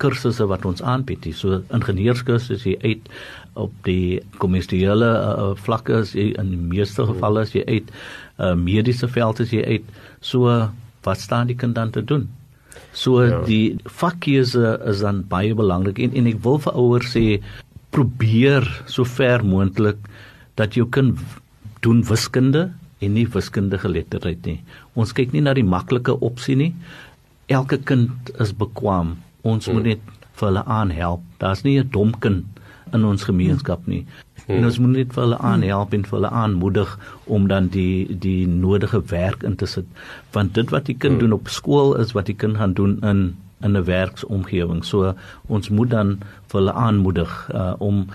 kursusse 0.00 0.46
wat 0.48 0.64
ons 0.68 0.82
aanbied. 0.82 1.28
So 1.36 1.60
ingenieurskursusse 1.76 2.72
jy 2.72 2.76
uit 2.80 3.08
op 3.60 3.72
die 3.84 4.20
kommersiële 4.40 5.08
uh, 5.10 5.48
vlakke 5.60 6.00
is 6.04 6.14
jy 6.16 6.30
in 6.40 6.54
die 6.54 6.60
meeste 6.60 7.02
hmm. 7.04 7.14
gevalle 7.14 7.44
as 7.44 7.54
jy 7.56 7.64
uit 7.68 7.90
uh, 7.92 8.54
mediese 8.56 9.08
veld 9.12 9.42
is 9.44 9.52
jy 9.52 9.64
uit. 9.76 9.96
So 10.24 10.48
wat 11.04 11.20
staan 11.20 11.50
die 11.52 11.58
kind 11.58 11.76
dan 11.76 11.92
te 11.92 12.04
doen? 12.04 12.28
So 12.96 13.20
ja. 13.24 13.42
die 13.44 13.76
vakkeuse 14.00 14.78
is 14.88 15.04
dan 15.04 15.24
baie 15.28 15.54
belangrik 15.56 16.00
en 16.00 16.16
en 16.16 16.30
ek 16.30 16.40
wil 16.46 16.60
vir 16.64 16.78
ouers 16.80 17.12
sê 17.12 17.24
probeer 17.90 18.66
so 18.86 19.04
ver 19.04 19.44
moontlik 19.44 19.98
dat 20.54 20.74
jou 20.74 20.86
kind 20.88 21.18
doen 21.80 22.02
wiskunde 22.04 22.70
en 23.00 23.12
nie 23.12 23.26
wiskundige 23.28 23.88
letterheid 23.88 24.44
nie. 24.46 24.60
Ons 24.94 25.12
kyk 25.16 25.32
nie 25.32 25.40
na 25.40 25.54
die 25.56 25.64
maklike 25.64 26.12
opsie 26.20 26.56
nie 26.56 26.74
elke 27.50 27.78
kind 27.82 28.30
is 28.38 28.52
bekwam. 28.54 29.16
Ons 29.42 29.66
hmm. 29.66 29.74
moet 29.74 29.88
net 29.92 30.26
vir 30.38 30.48
hulle 30.48 30.64
aanhelp. 30.78 31.22
Daar's 31.42 31.64
nie 31.66 31.78
'n 31.80 31.90
dom 31.90 32.12
kind 32.18 32.44
in 32.92 33.04
ons 33.04 33.24
gemeenskap 33.24 33.86
nie. 33.86 34.06
Hmm. 34.46 34.56
En 34.56 34.64
ons 34.64 34.78
moet 34.78 34.96
net 34.96 35.12
vir 35.12 35.22
hulle 35.24 35.38
aanhelp 35.38 35.94
en 35.94 36.04
vir 36.04 36.18
hulle 36.18 36.32
aanmoedig 36.42 36.98
om 37.26 37.48
dan 37.48 37.68
die 37.68 38.06
die 38.26 38.46
nodige 38.46 39.02
werk 39.10 39.42
in 39.42 39.56
te 39.56 39.66
sit. 39.66 39.86
Want 40.32 40.54
dit 40.54 40.70
wat 40.70 40.86
die 40.86 40.96
kind 40.96 41.18
hmm. 41.18 41.20
doen 41.20 41.38
op 41.38 41.48
skool 41.48 41.96
is 41.96 42.12
wat 42.12 42.26
die 42.26 42.38
kind 42.38 42.56
gaan 42.56 42.72
doen 42.72 42.98
in 43.02 43.36
in 43.60 43.76
'n 43.76 43.84
werksomgewing. 43.84 44.84
So 44.84 45.14
ons 45.46 45.68
moet 45.68 45.90
dan 45.90 46.18
vir 46.46 46.60
hulle 46.60 46.72
aanmoedig 46.72 47.50
uh, 47.54 47.72
om 47.78 48.06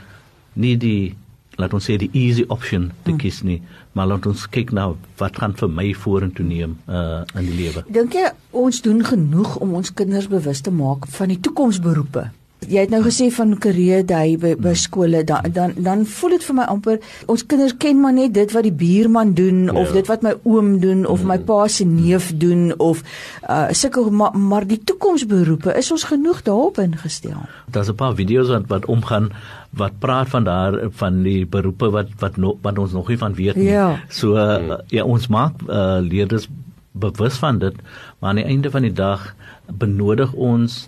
nie 0.53 0.77
die 0.77 1.15
laat 1.55 1.73
ons 1.73 1.86
sê 1.88 1.95
die 1.97 2.10
easy 2.12 2.43
option 2.47 2.89
te 3.03 3.12
hmm. 3.12 3.19
kies 3.21 3.41
nie, 3.47 3.62
maar 3.95 4.10
laat 4.12 4.25
ons 4.25 4.47
kyk 4.51 4.73
na 4.75 4.89
wat 5.17 5.38
gaan 5.39 5.55
vir 5.55 5.69
my 5.71 5.93
vorentoe 5.93 6.45
neem 6.45 6.77
uh 6.88 7.23
in 7.36 7.45
die 7.45 7.55
lewe. 7.55 7.86
Dink 7.88 8.13
jy 8.13 8.31
ons 8.51 8.81
doen 8.81 9.03
genoeg 9.05 9.55
om 9.63 9.73
ons 9.79 9.93
kinders 9.93 10.27
bewus 10.31 10.62
te 10.62 10.71
maak 10.71 11.08
van 11.08 11.31
die 11.31 11.39
toekomsberoepe? 11.39 12.29
Jy 12.65 12.81
het 12.81 12.89
nou 12.89 13.01
gesê 13.05 13.27
van 13.29 13.51
karee 13.61 13.99
daai 14.07 14.37
by, 14.41 14.55
by 14.57 14.73
skole 14.79 15.21
dan 15.27 15.51
dan 15.53 15.73
dan 15.85 16.05
voel 16.09 16.35
dit 16.35 16.45
vir 16.47 16.55
my 16.57 16.65
amper 16.71 16.95
ons 17.29 17.43
kinders 17.45 17.75
ken 17.77 17.99
maar 18.01 18.15
net 18.15 18.33
dit 18.33 18.53
wat 18.55 18.65
die 18.65 18.73
buurman 18.73 19.33
doen 19.37 19.67
ja. 19.67 19.75
of 19.77 19.91
dit 19.93 20.07
wat 20.09 20.23
my 20.25 20.33
oom 20.49 20.79
doen 20.81 21.03
of 21.05 21.21
mm. 21.21 21.29
my 21.29 21.37
pa 21.45 21.67
se 21.69 21.85
neef 21.85 22.31
doen 22.41 22.71
of 22.81 23.03
uh 23.49 23.67
sulke 23.69 24.09
maar, 24.09 24.33
maar 24.37 24.65
die 24.65 24.79
toekomsberoepe 24.81 25.75
is 25.77 25.91
ons 25.93 26.07
genoeg 26.09 26.41
daarop 26.47 26.79
ingestel. 26.81 27.45
Daar's 27.69 27.91
'n 27.91 27.95
paar 27.95 28.15
video's 28.15 28.49
wat 28.49 28.65
wat 28.67 28.85
omgaan 28.85 29.29
wat 29.69 29.99
praat 29.99 30.29
van 30.29 30.43
daar 30.43 30.79
van 30.89 31.21
die 31.23 31.45
beroepe 31.45 31.89
wat 31.89 32.09
wat 32.19 32.37
no, 32.37 32.57
wat 32.61 32.79
ons 32.79 32.91
nog 32.91 33.07
nie 33.07 33.17
van 33.17 33.33
weet 33.35 33.55
nie. 33.55 33.69
Ja. 33.69 33.99
So 34.09 34.33
uh, 34.37 34.79
ja 34.89 35.03
ons 35.03 35.27
maak 35.27 35.53
uh, 35.67 35.99
leerders 36.01 36.47
bewus 36.91 37.37
van 37.37 37.59
dit 37.59 37.75
maar 38.19 38.29
aan 38.29 38.41
die 38.41 38.49
einde 38.49 38.71
van 38.71 38.81
die 38.81 38.93
dag 38.93 39.35
benodig 39.69 40.33
ons 40.33 40.87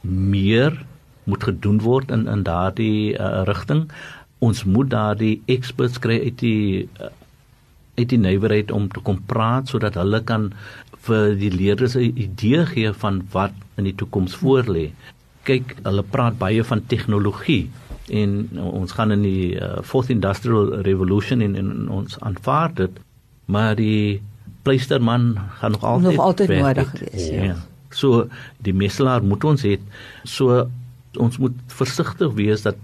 meer 0.00 0.86
moet 1.24 1.44
gedoen 1.44 1.80
word 1.80 2.10
in 2.10 2.26
in 2.28 2.42
daardie 2.42 3.14
uh, 3.18 3.42
rigting. 3.48 3.86
Ons 4.44 4.64
moet 4.64 4.90
daardie 4.90 5.42
experts 5.46 5.98
kry 5.98 6.20
uit 6.24 6.38
die 6.42 6.88
uh, 7.00 7.12
uit 7.94 8.08
die 8.10 8.18
nywerheid 8.18 8.72
om 8.74 8.88
te 8.90 9.00
kom 9.00 9.20
praat 9.26 9.70
sodat 9.70 9.94
hulle 9.94 10.20
kan 10.26 10.50
vir 11.06 11.34
die 11.38 11.52
leerders 11.52 11.94
'n 11.96 12.16
idee 12.26 12.66
gee 12.66 12.92
van 12.92 13.22
wat 13.32 13.52
in 13.76 13.84
die 13.84 13.94
toekoms 13.94 14.36
voorlê. 14.42 14.90
Kyk, 15.44 15.76
hulle 15.84 16.02
praat 16.02 16.38
baie 16.38 16.64
van 16.64 16.86
tegnologie 16.86 17.70
en 18.08 18.48
ons 18.60 18.92
gaan 18.92 19.12
in 19.12 19.22
die 19.22 19.56
uh, 19.56 19.80
fourth 19.82 20.10
industrial 20.10 20.82
revolution 20.82 21.40
in, 21.40 21.56
in 21.56 21.88
ons 21.88 22.20
aanvaar 22.20 22.74
dit, 22.74 22.90
maar 23.44 23.76
die 23.76 24.20
pleisterman 24.62 25.38
gaan 25.60 25.70
nog 25.70 25.84
altyd 25.84 26.10
nog 26.10 26.24
altyd 26.24 26.48
nodig 26.48 26.92
wees. 27.00 27.28
Ja. 27.28 27.42
ja. 27.42 27.56
So 27.90 28.26
die 28.58 28.74
messelaar 28.74 29.22
moet 29.22 29.44
ons 29.44 29.62
het 29.62 29.80
so 30.24 30.66
ons 31.20 31.38
moet 31.38 31.56
versigtig 31.68 32.34
wees 32.38 32.64
dat 32.66 32.78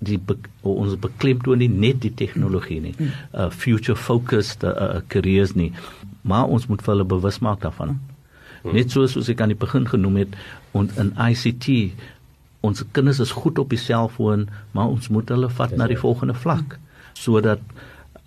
die 0.00 0.18
be, 0.18 0.36
ons 0.64 0.96
beklemtoon 1.00 1.60
nie 1.60 1.68
net 1.68 2.00
die 2.04 2.12
tegnologie 2.16 2.80
nie 2.80 2.94
hmm. 2.96 3.10
uh, 3.36 3.48
future 3.52 3.96
focused 3.98 4.64
uh, 4.64 4.72
uh, 4.72 5.02
careers 5.12 5.52
nie 5.58 5.70
maar 6.22 6.48
ons 6.48 6.66
moet 6.70 6.84
hulle 6.88 7.04
bewus 7.04 7.40
maak 7.44 7.60
daarvan 7.64 7.98
hmm. 8.62 8.72
net 8.76 8.94
soos 8.94 9.16
soos 9.16 9.28
ek 9.32 9.44
aan 9.44 9.52
die 9.52 9.60
begin 9.60 9.88
genoem 9.90 10.22
het 10.22 10.40
ons 10.76 10.96
in 11.00 11.12
ICT 11.20 11.68
ons 12.64 12.82
kinders 12.96 13.20
is 13.24 13.36
goed 13.36 13.60
op 13.60 13.72
die 13.72 13.80
selfoon 13.80 14.48
maar 14.76 14.88
ons 14.88 15.12
moet 15.12 15.28
hulle 15.32 15.52
vat 15.60 15.76
na 15.76 15.88
die 15.90 16.00
volgende 16.00 16.36
vlak 16.46 16.78
sodat 17.18 17.60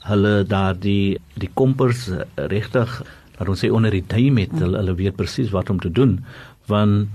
hulle 0.05 0.43
daar 0.45 0.77
die 0.77 1.17
die 1.39 1.49
kompers 1.57 2.07
uh, 2.11 2.23
regtig 2.53 3.01
dat 3.33 3.49
ons 3.49 3.65
sê 3.65 3.71
onder 3.73 3.93
die 3.93 4.05
duim 4.05 4.37
het 4.37 4.53
hulle, 4.59 4.77
hulle 4.77 4.97
weet 4.99 5.17
presies 5.17 5.53
wat 5.55 5.73
om 5.73 5.81
te 5.81 5.89
doen 5.89 6.19
want 6.69 7.09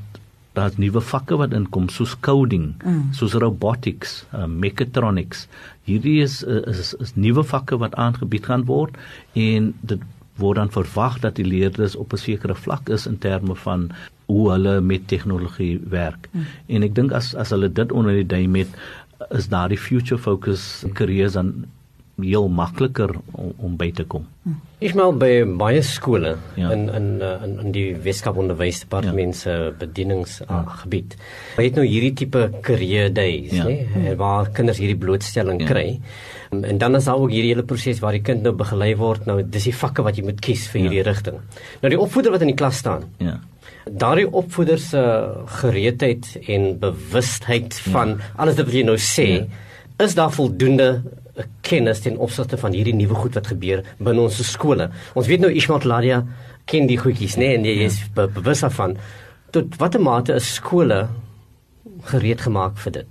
daar's 0.58 0.78
nuwe 0.82 1.00
vakke 1.04 1.38
wat 1.40 1.54
inkom 1.56 1.88
soos 1.94 2.16
coding, 2.26 2.72
mm. 2.82 3.14
soos 3.16 3.36
robotics, 3.38 4.20
uh, 4.34 4.46
mechatronics. 4.50 5.46
Hierdie 5.88 6.18
is 6.26 6.42
is, 6.42 6.94
is 6.98 7.14
nuwe 7.16 7.46
vakke 7.46 7.78
wat 7.80 7.96
aangebied 7.96 8.50
gaan 8.50 8.66
word 8.68 8.98
en 9.38 9.72
dit 9.80 10.02
word 10.38 10.60
dan 10.60 10.70
verwag 10.70 11.18
dat 11.24 11.38
die 11.38 11.46
leerders 11.46 11.96
op 11.98 12.12
'n 12.12 12.22
sekere 12.22 12.54
vlak 12.54 12.88
is 12.88 13.06
in 13.06 13.18
terme 13.18 13.54
van 13.54 13.90
hoe 14.26 14.50
hulle 14.50 14.80
met 14.80 15.08
tegnologie 15.08 15.80
werk. 15.88 16.28
Mm. 16.32 16.46
En 16.66 16.82
ek 16.82 16.94
dink 16.94 17.12
as 17.12 17.34
as 17.34 17.50
hulle 17.50 17.72
dit 17.72 17.92
onder 17.92 18.12
die 18.12 18.26
duim 18.26 18.54
het 18.54 18.68
is 19.34 19.48
daar 19.48 19.68
die 19.68 19.80
future 19.80 20.20
focus 20.20 20.84
careers 20.94 21.32
dan 21.32 21.66
heel 22.20 22.48
makliker 22.48 23.10
om, 23.32 23.52
om 23.56 23.76
by 23.76 23.90
te 23.92 24.04
kom. 24.04 24.24
Ek 24.80 24.94
maar 24.94 25.12
by 25.18 25.44
baie 25.58 25.82
skole 25.82 26.36
Ja. 26.56 26.70
in 26.72 26.88
in 26.94 27.06
uh, 27.22 27.42
in 27.44 27.58
in 27.64 27.72
die 27.72 27.96
Weskaap 28.02 28.36
Onderwysdepartement 28.38 29.36
se 29.36 29.50
ja. 29.50 29.70
bedieningsgebied. 29.78 31.16
Jy 31.56 31.64
het 31.64 31.74
nou 31.78 31.86
hierdie 31.86 32.12
tipe 32.14 32.50
career 32.62 33.12
days, 33.14 33.52
Ja. 33.52 33.64
nê, 33.64 33.86
nee, 33.96 34.14
waar 34.16 34.50
kinders 34.50 34.78
hierdie 34.78 34.96
blootstelling 34.98 35.60
Ja. 35.60 35.66
kry. 35.66 36.00
Um, 36.52 36.64
En 36.64 36.78
dan 36.78 36.94
is 36.96 37.04
daar 37.04 37.16
ook 37.18 37.30
hierdie 37.30 37.52
hele 37.54 37.62
proses 37.64 37.98
waar 38.00 38.12
die 38.12 38.22
kind 38.22 38.42
nou 38.42 38.54
begelei 38.54 38.94
word. 38.96 39.26
Nou 39.26 39.42
dis 39.42 39.64
die 39.64 39.74
vakke 39.74 40.02
wat 40.02 40.16
jy 40.16 40.24
moet 40.24 40.40
kies 40.40 40.66
vir 40.68 40.80
Ja. 40.80 40.88
hierdie 40.88 41.02
rigting. 41.10 41.36
Nou 41.82 41.90
die 41.90 42.00
opvoeder 42.00 42.30
wat 42.32 42.40
in 42.40 42.46
die 42.46 42.56
klas 42.56 42.76
staan, 42.76 43.04
Ja. 43.18 43.40
daardie 43.90 44.30
opvoeder 44.32 44.78
se 44.78 45.30
gereedheid 45.46 46.38
en 46.48 46.78
bewustheid 46.78 47.74
van 47.74 48.20
alles 48.36 48.56
wat 48.56 48.72
jy 48.72 48.82
nou 48.82 48.96
sê, 48.96 49.46
is 49.98 50.14
daar 50.14 50.30
voldoende 50.30 51.02
eh, 51.02 51.27
kennis 51.62 52.00
ten 52.00 52.16
opsigte 52.18 52.56
van 52.58 52.72
hierdie 52.72 52.94
nuwe 52.94 53.14
goed 53.14 53.34
wat 53.34 53.46
gebeur 53.46 53.82
binne 53.98 54.20
ons 54.20 54.40
skole. 54.52 54.90
Ons 55.14 55.26
weet 55.30 55.40
nou 55.40 55.50
Ismail 55.52 55.84
Ladia 55.84 56.22
ken 56.66 56.86
die 56.86 56.98
goedjies, 56.98 57.36
nê, 57.36 57.46
nee, 57.48 57.54
en 57.58 57.64
jy 57.64 57.84
is 57.86 57.98
be 58.14 58.26
bewus 58.28 58.60
daarvan. 58.60 58.96
Tot 59.52 59.76
watter 59.80 60.00
mate 60.00 60.34
is 60.36 60.54
skole 60.58 61.08
gereed 62.10 62.40
gemaak 62.40 62.76
vir 62.78 62.92
dit? 62.92 63.06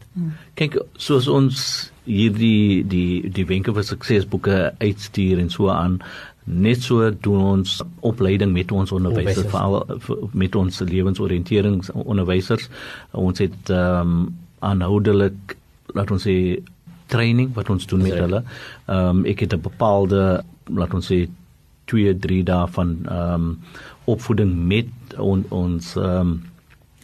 Kyk, 0.55 0.77
soos 0.97 1.27
ons 1.27 1.91
hierdie 2.07 2.83
die 2.87 3.29
die 3.33 3.45
wenke 3.49 3.73
vir 3.73 3.83
suksesboeke 3.83 4.59
uitstuur 4.79 5.39
en 5.41 5.49
so 5.49 5.69
aan, 5.73 5.97
net 6.47 6.81
so 6.85 7.09
doen 7.11 7.41
ons 7.57 7.81
opleiding 8.07 8.53
met 8.53 8.71
ons 8.71 8.91
onderwysers, 8.95 9.43
Onderwysers. 9.43 9.51
veral 9.51 9.99
v- 10.05 10.29
met 10.33 10.55
ons 10.55 10.79
lewensoriënteringsonderwysers. 10.79 12.69
Ons 13.11 13.39
het 13.43 13.69
ehm 13.69 14.01
um, 14.01 14.35
aanhoudelik 14.59 15.53
laat 15.93 16.09
ons 16.11 16.23
sê 16.25 16.57
training 17.07 17.53
wat 17.55 17.69
ons 17.69 17.87
doen 17.87 18.01
met 18.01 18.15
Reg. 18.15 18.21
hulle. 18.25 18.43
Ehm 18.85 19.17
um, 19.17 19.25
ek 19.25 19.39
het 19.45 19.53
'n 19.53 19.61
bepaalde 19.61 20.43
laat 20.67 20.93
ons 20.93 21.11
sê 21.11 21.27
2 21.85 22.17
3 22.19 22.43
dae 22.43 22.67
van 22.67 22.97
ehm 23.05 23.33
um, 23.33 23.59
opvoeding 24.05 24.53
met 24.67 25.17
on, 25.17 25.45
ons 25.49 25.95
ehm 25.95 26.19
um, 26.19 26.43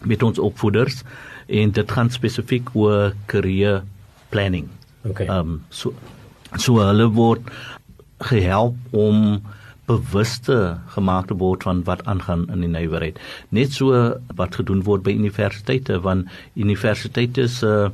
met 0.04 0.24
ons 0.24 0.40
opvoeders 0.40 1.04
en 1.48 1.72
dit 1.72 1.92
gaan 1.92 2.10
spesifiek 2.10 2.70
oor 2.76 3.14
career 3.26 3.84
planning. 4.30 4.68
Okay. 5.04 5.28
Ehm 5.28 5.40
um, 5.40 5.62
so 5.70 5.94
so 6.58 6.80
hulle 6.80 7.10
word 7.10 7.42
gehelp 8.24 8.76
om 8.92 9.42
bewuste 9.86 10.78
gemaak 10.96 11.28
te 11.28 11.36
word 11.36 11.66
van 11.68 11.84
wat 11.84 12.06
aangaan 12.08 12.46
in 12.54 12.64
die 12.64 12.72
nywerheid. 12.72 13.20
Net 13.50 13.74
so 13.76 13.92
wat 14.40 14.56
gedoen 14.56 14.84
word 14.88 15.04
by 15.04 15.12
universiteite 15.12 16.00
want 16.06 16.32
universiteite 16.56 17.48
se 17.52 17.92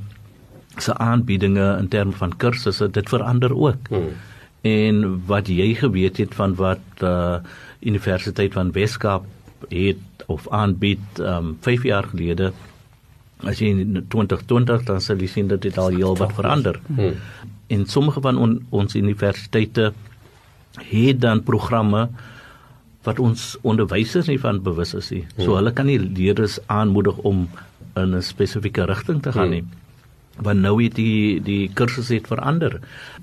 se 0.82 0.96
aanbiedinge 0.98 1.78
in 1.80 1.88
terme 1.88 2.12
van 2.12 2.36
kursusse 2.38 2.89
dit 2.92 3.10
verander 3.10 3.56
ook. 3.56 3.89
Hmm. 3.89 4.12
En 4.62 5.22
wat 5.26 5.48
jy 5.48 5.74
geweet 5.80 6.18
het 6.18 6.36
van 6.36 6.56
wat 6.56 7.04
uh 7.04 7.39
Universiteit 7.80 8.54
van 8.54 8.72
Weskaap 8.76 9.24
het 9.70 10.26
of 10.28 10.50
aanbied 10.52 11.20
um 11.20 11.58
5 11.62 11.84
jaar 11.84 12.04
gelede 12.04 12.52
as 13.48 13.62
jy 13.63 13.70
in 13.72 14.06
2020 14.12 14.84
dan 14.84 15.00
sal 15.02 15.22
jy 15.22 15.30
sien 15.32 15.48
dat 15.48 15.62
dit 15.63 15.78
al 15.78 15.96
heel 15.96 16.18
wat 16.20 16.34
verander. 16.36 16.80
Hmm. 16.88 17.15
En 17.68 17.86
sommige 17.86 18.22
van 18.22 18.38
on, 18.38 18.58
ons 18.70 18.96
universiteite 18.96 19.94
het 20.80 21.22
dan 21.22 21.44
programme 21.44 22.10
wat 23.08 23.20
ons 23.20 23.56
onderwysers 23.62 24.28
nie 24.28 24.39
van 24.39 24.62
bewus 24.63 24.94
is 24.94 25.10
nie. 25.13 25.24
So 25.38 25.56
hulle 25.56 25.72
kan 25.74 25.88
nie 25.88 26.00
leerders 26.00 26.60
aanmoedig 26.68 27.18
om 27.18 27.48
in 27.96 28.15
'n 28.15 28.22
spesifieke 28.22 28.86
rigting 28.86 29.22
te 29.22 29.32
gaan 29.32 29.50
nie. 29.50 29.63
Want 30.41 30.60
nou 30.60 30.84
het 30.84 30.95
die 30.95 31.41
die 31.41 31.69
kursus 31.73 32.08
het 32.08 32.28
verander. 32.28 32.80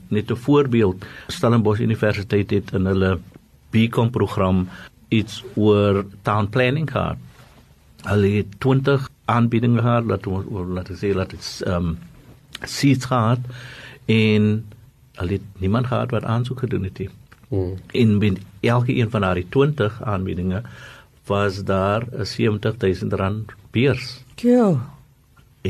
Net 0.08 0.30
'n 0.30 0.36
voorbeeld, 0.36 1.04
Stellenbosch 1.28 1.80
Universiteit 1.80 2.50
het 2.50 2.72
in 2.72 2.86
hulle 2.86 3.18
BCom 3.70 4.10
program 4.10 4.68
iets 5.08 5.44
oor 5.54 6.04
town 6.22 6.48
planning 6.48 6.90
gehad. 6.90 7.16
Hulle 8.02 8.28
het 8.28 8.60
20 8.60 9.10
aanbiedinge 9.24 9.80
gehad, 9.80 10.04
laat 10.04 10.26
ons 10.26 10.44
laat 10.50 10.90
ons 10.90 11.00
sê 11.04 11.14
laat 11.14 11.30
dit 11.30 11.62
ehm 11.66 11.86
um, 11.86 11.98
seats 12.62 13.04
gehad 13.04 13.38
en 14.06 14.64
hulle 15.18 15.32
het 15.32 15.46
niemand 15.58 15.86
gehad 15.86 16.10
wat 16.10 16.24
aansoek 16.24 16.58
gedoen 16.58 16.84
het 16.84 16.98
nie. 16.98 17.10
Hmm. 17.48 17.74
En 17.92 18.18
met 18.18 18.38
elke 18.60 18.96
een 18.96 19.10
van 19.10 19.20
daardie 19.20 19.46
20 19.48 20.02
aanbiedinge 20.02 20.62
was 21.26 21.64
daar 21.64 22.02
'n 22.12 22.24
70000 22.24 23.12
rand 23.12 23.52
beurs 23.70 24.24
Ja. 24.34 24.95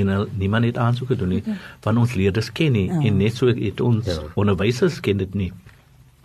En 0.01 0.09
hulle, 0.13 0.29
niemand 0.39 0.65
het 0.65 0.79
aansoek 0.79 1.09
gedoen 1.15 1.29
nie 1.29 1.43
van 1.85 1.99
ons 1.99 2.15
leerders 2.15 2.53
ken 2.53 2.73
nie 2.73 2.87
Ja. 2.91 3.01
en 3.09 3.17
net 3.17 3.37
so 3.37 3.47
het 3.47 3.81
ons 3.81 4.07
Ja. 4.07 4.21
onderwysers 4.35 5.01
ken 5.01 5.17
dit 5.17 5.35
nie. 5.35 5.53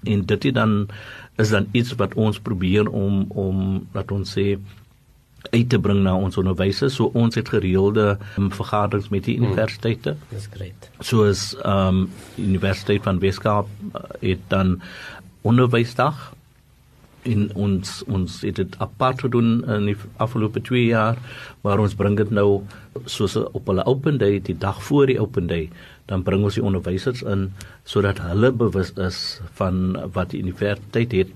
En 0.04 0.26
dit 0.26 0.46
is 0.46 0.54
dan 0.54 0.88
is 1.38 1.50
dan 1.50 1.68
iets 1.72 1.96
wat 1.96 2.14
ons 2.14 2.40
probeer 2.40 2.90
om 2.90 3.26
om 3.30 3.88
laat 3.94 4.12
ons 4.12 4.32
sê 4.38 4.58
uit 5.52 5.70
te 5.70 5.80
bring 5.80 6.04
na 6.04 6.16
ons 6.16 6.38
onderwysers 6.38 6.96
so 6.96 7.10
ons 7.14 7.36
het 7.36 7.50
gereelde 7.50 8.18
um, 8.38 8.52
vergaderings 8.54 9.10
met 9.10 9.24
die 9.26 9.38
universiteite 9.38 10.16
Dis 10.30 10.48
great. 10.52 10.90
soos 11.00 11.56
ehm 11.64 11.88
um, 11.88 12.10
Universiteit 12.38 13.02
van 13.04 13.20
Weskaap 13.20 13.68
uh, 13.96 14.02
het 14.22 14.40
dan 14.48 14.82
onderwysdag 15.42 16.34
in 17.28 17.50
ons 17.54 18.02
ons 18.10 18.38
het 18.42 18.58
dit 18.58 18.76
apart 18.84 19.22
gedoen 19.26 19.62
in 19.70 19.90
die 19.92 19.98
afgelope 20.24 20.62
2 20.66 20.86
jaar 20.90 21.20
waar 21.66 21.82
ons 21.84 21.96
bring 21.98 22.18
dit 22.18 22.32
nou 22.34 22.64
soos 23.06 23.38
op 23.38 23.70
hulle 23.70 23.86
open 23.86 24.18
day 24.22 24.40
die 24.40 24.58
dag 24.58 24.82
voor 24.88 25.12
die 25.12 25.20
open 25.22 25.48
day 25.52 25.70
dan 26.10 26.26
bring 26.28 26.44
ons 26.44 26.58
die 26.58 26.66
onderwysers 26.66 27.22
in 27.22 27.50
sodat 27.86 28.20
hulle 28.26 28.52
bewus 28.52 28.94
is 28.98 29.42
van 29.60 29.96
wat 30.18 30.34
die 30.34 30.42
universiteit 30.42 31.14
het 31.16 31.32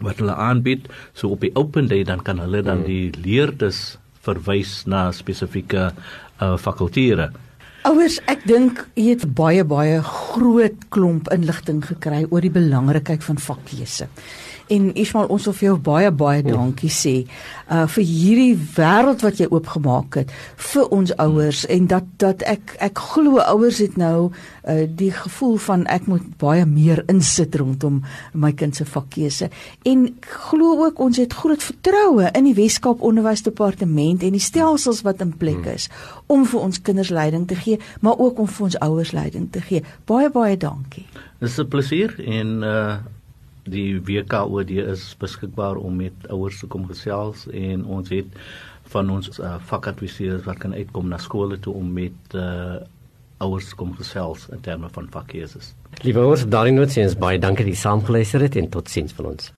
wat 0.00 0.16
hulle 0.22 0.32
aanbied. 0.32 0.86
So 1.12 1.28
op 1.34 1.42
die 1.44 1.52
open 1.54 1.90
day 1.90 2.04
dan 2.08 2.22
kan 2.24 2.40
hulle 2.40 2.62
dan 2.64 2.86
die 2.86 3.12
leerders 3.20 3.98
verwys 4.24 4.86
na 4.88 5.10
spesifieke 5.12 5.90
uh, 5.92 6.56
fakulteite 6.56 7.28
Ouers, 7.88 8.18
ek 8.28 8.42
dink 8.44 8.82
jy 8.92 9.14
het 9.14 9.22
baie 9.32 9.62
baie 9.64 10.02
groot 10.04 10.82
klomp 10.92 11.30
inligting 11.32 11.78
gekry 11.80 12.26
oor 12.28 12.44
die 12.44 12.52
belangrikheid 12.52 13.24
van 13.24 13.40
vakkeuse. 13.40 14.04
En 14.70 14.94
Ismail, 14.94 15.26
ons 15.26 15.46
wil 15.48 15.54
vir 15.58 15.66
jou 15.66 15.76
baie 15.82 16.10
baie 16.14 16.42
dankie 16.46 16.90
sê 16.94 17.14
uh 17.70 17.86
vir 17.90 18.04
hierdie 18.06 18.54
wêreld 18.76 19.22
wat 19.26 19.40
jy 19.40 19.48
oopgemaak 19.50 20.18
het 20.20 20.30
vir 20.70 20.92
ons 20.94 21.12
ouers 21.22 21.64
en 21.70 21.88
dat 21.90 22.06
dat 22.22 22.44
ek 22.46 22.76
ek 22.86 23.02
glo 23.14 23.42
ouers 23.42 23.80
het 23.82 23.98
nou 23.98 24.30
uh 24.30 24.86
die 25.02 25.10
gevoel 25.14 25.58
van 25.66 25.84
ek 25.90 26.06
moet 26.10 26.26
baie 26.38 26.66
meer 26.70 27.02
insit 27.10 27.58
rondom 27.58 28.00
my 28.32 28.52
kind 28.54 28.78
se 28.78 28.86
vakkeuse. 28.86 29.50
En 29.86 30.06
glo 30.50 30.86
ook 30.86 31.02
ons 31.02 31.18
het 31.18 31.34
groot 31.34 31.62
vertroue 31.62 32.30
in 32.30 32.46
die 32.46 32.54
Weskaap 32.54 33.02
Onderwysdepartement 33.02 34.22
en 34.22 34.38
die 34.38 34.42
stelsels 34.42 35.02
wat 35.06 35.22
in 35.24 35.34
plek 35.34 35.66
is 35.74 35.88
om 36.30 36.46
vir 36.46 36.60
ons 36.60 36.82
kinders 36.82 37.10
leiding 37.10 37.48
te 37.50 37.58
gee, 37.58 37.78
maar 38.00 38.18
ook 38.18 38.38
om 38.38 38.46
vir 38.46 38.70
ons 38.70 38.82
ouers 38.86 39.10
leiding 39.12 39.50
te 39.50 39.62
gee. 39.66 39.82
Baie 40.06 40.30
baie 40.30 40.56
dankie. 40.56 41.08
Dis 41.40 41.58
'n 41.58 41.66
plesier 41.66 42.14
en 42.22 42.62
uh 42.62 42.98
die 43.70 44.00
WKOD 44.06 44.70
is 44.84 45.04
beskikbaar 45.20 45.80
om 45.80 46.00
met 46.02 46.26
ouers 46.28 46.60
te 46.60 46.68
kom 46.70 46.86
gesels 46.90 47.46
en 47.54 47.84
ons 47.84 48.10
het 48.12 48.40
van 48.90 49.10
ons 49.10 49.38
uh, 49.38 49.56
vakadviseurs 49.70 50.46
wat 50.48 50.58
kan 50.62 50.74
uitkom 50.74 51.10
na 51.10 51.18
skole 51.22 51.58
toe 51.62 51.74
om 51.74 51.92
met 52.00 52.38
uh 52.38 52.80
ouers 53.40 53.70
te 53.70 53.76
kom 53.80 53.94
gesels 53.96 54.42
in 54.52 54.60
terme 54.60 54.90
van 54.92 55.06
vakkeuses. 55.08 55.70
Liewe 56.04 56.26
ouers, 56.26 56.44
noot 56.44 56.92
sê 56.92 57.06
ons 57.06 57.16
baie 57.16 57.38
dankie 57.40 57.64
dat 57.64 57.72
jy 57.72 57.80
saamgeluister 57.80 58.44
het 58.44 58.58
en 58.60 58.68
totsiens 58.68 59.16
van 59.16 59.30
ons. 59.32 59.52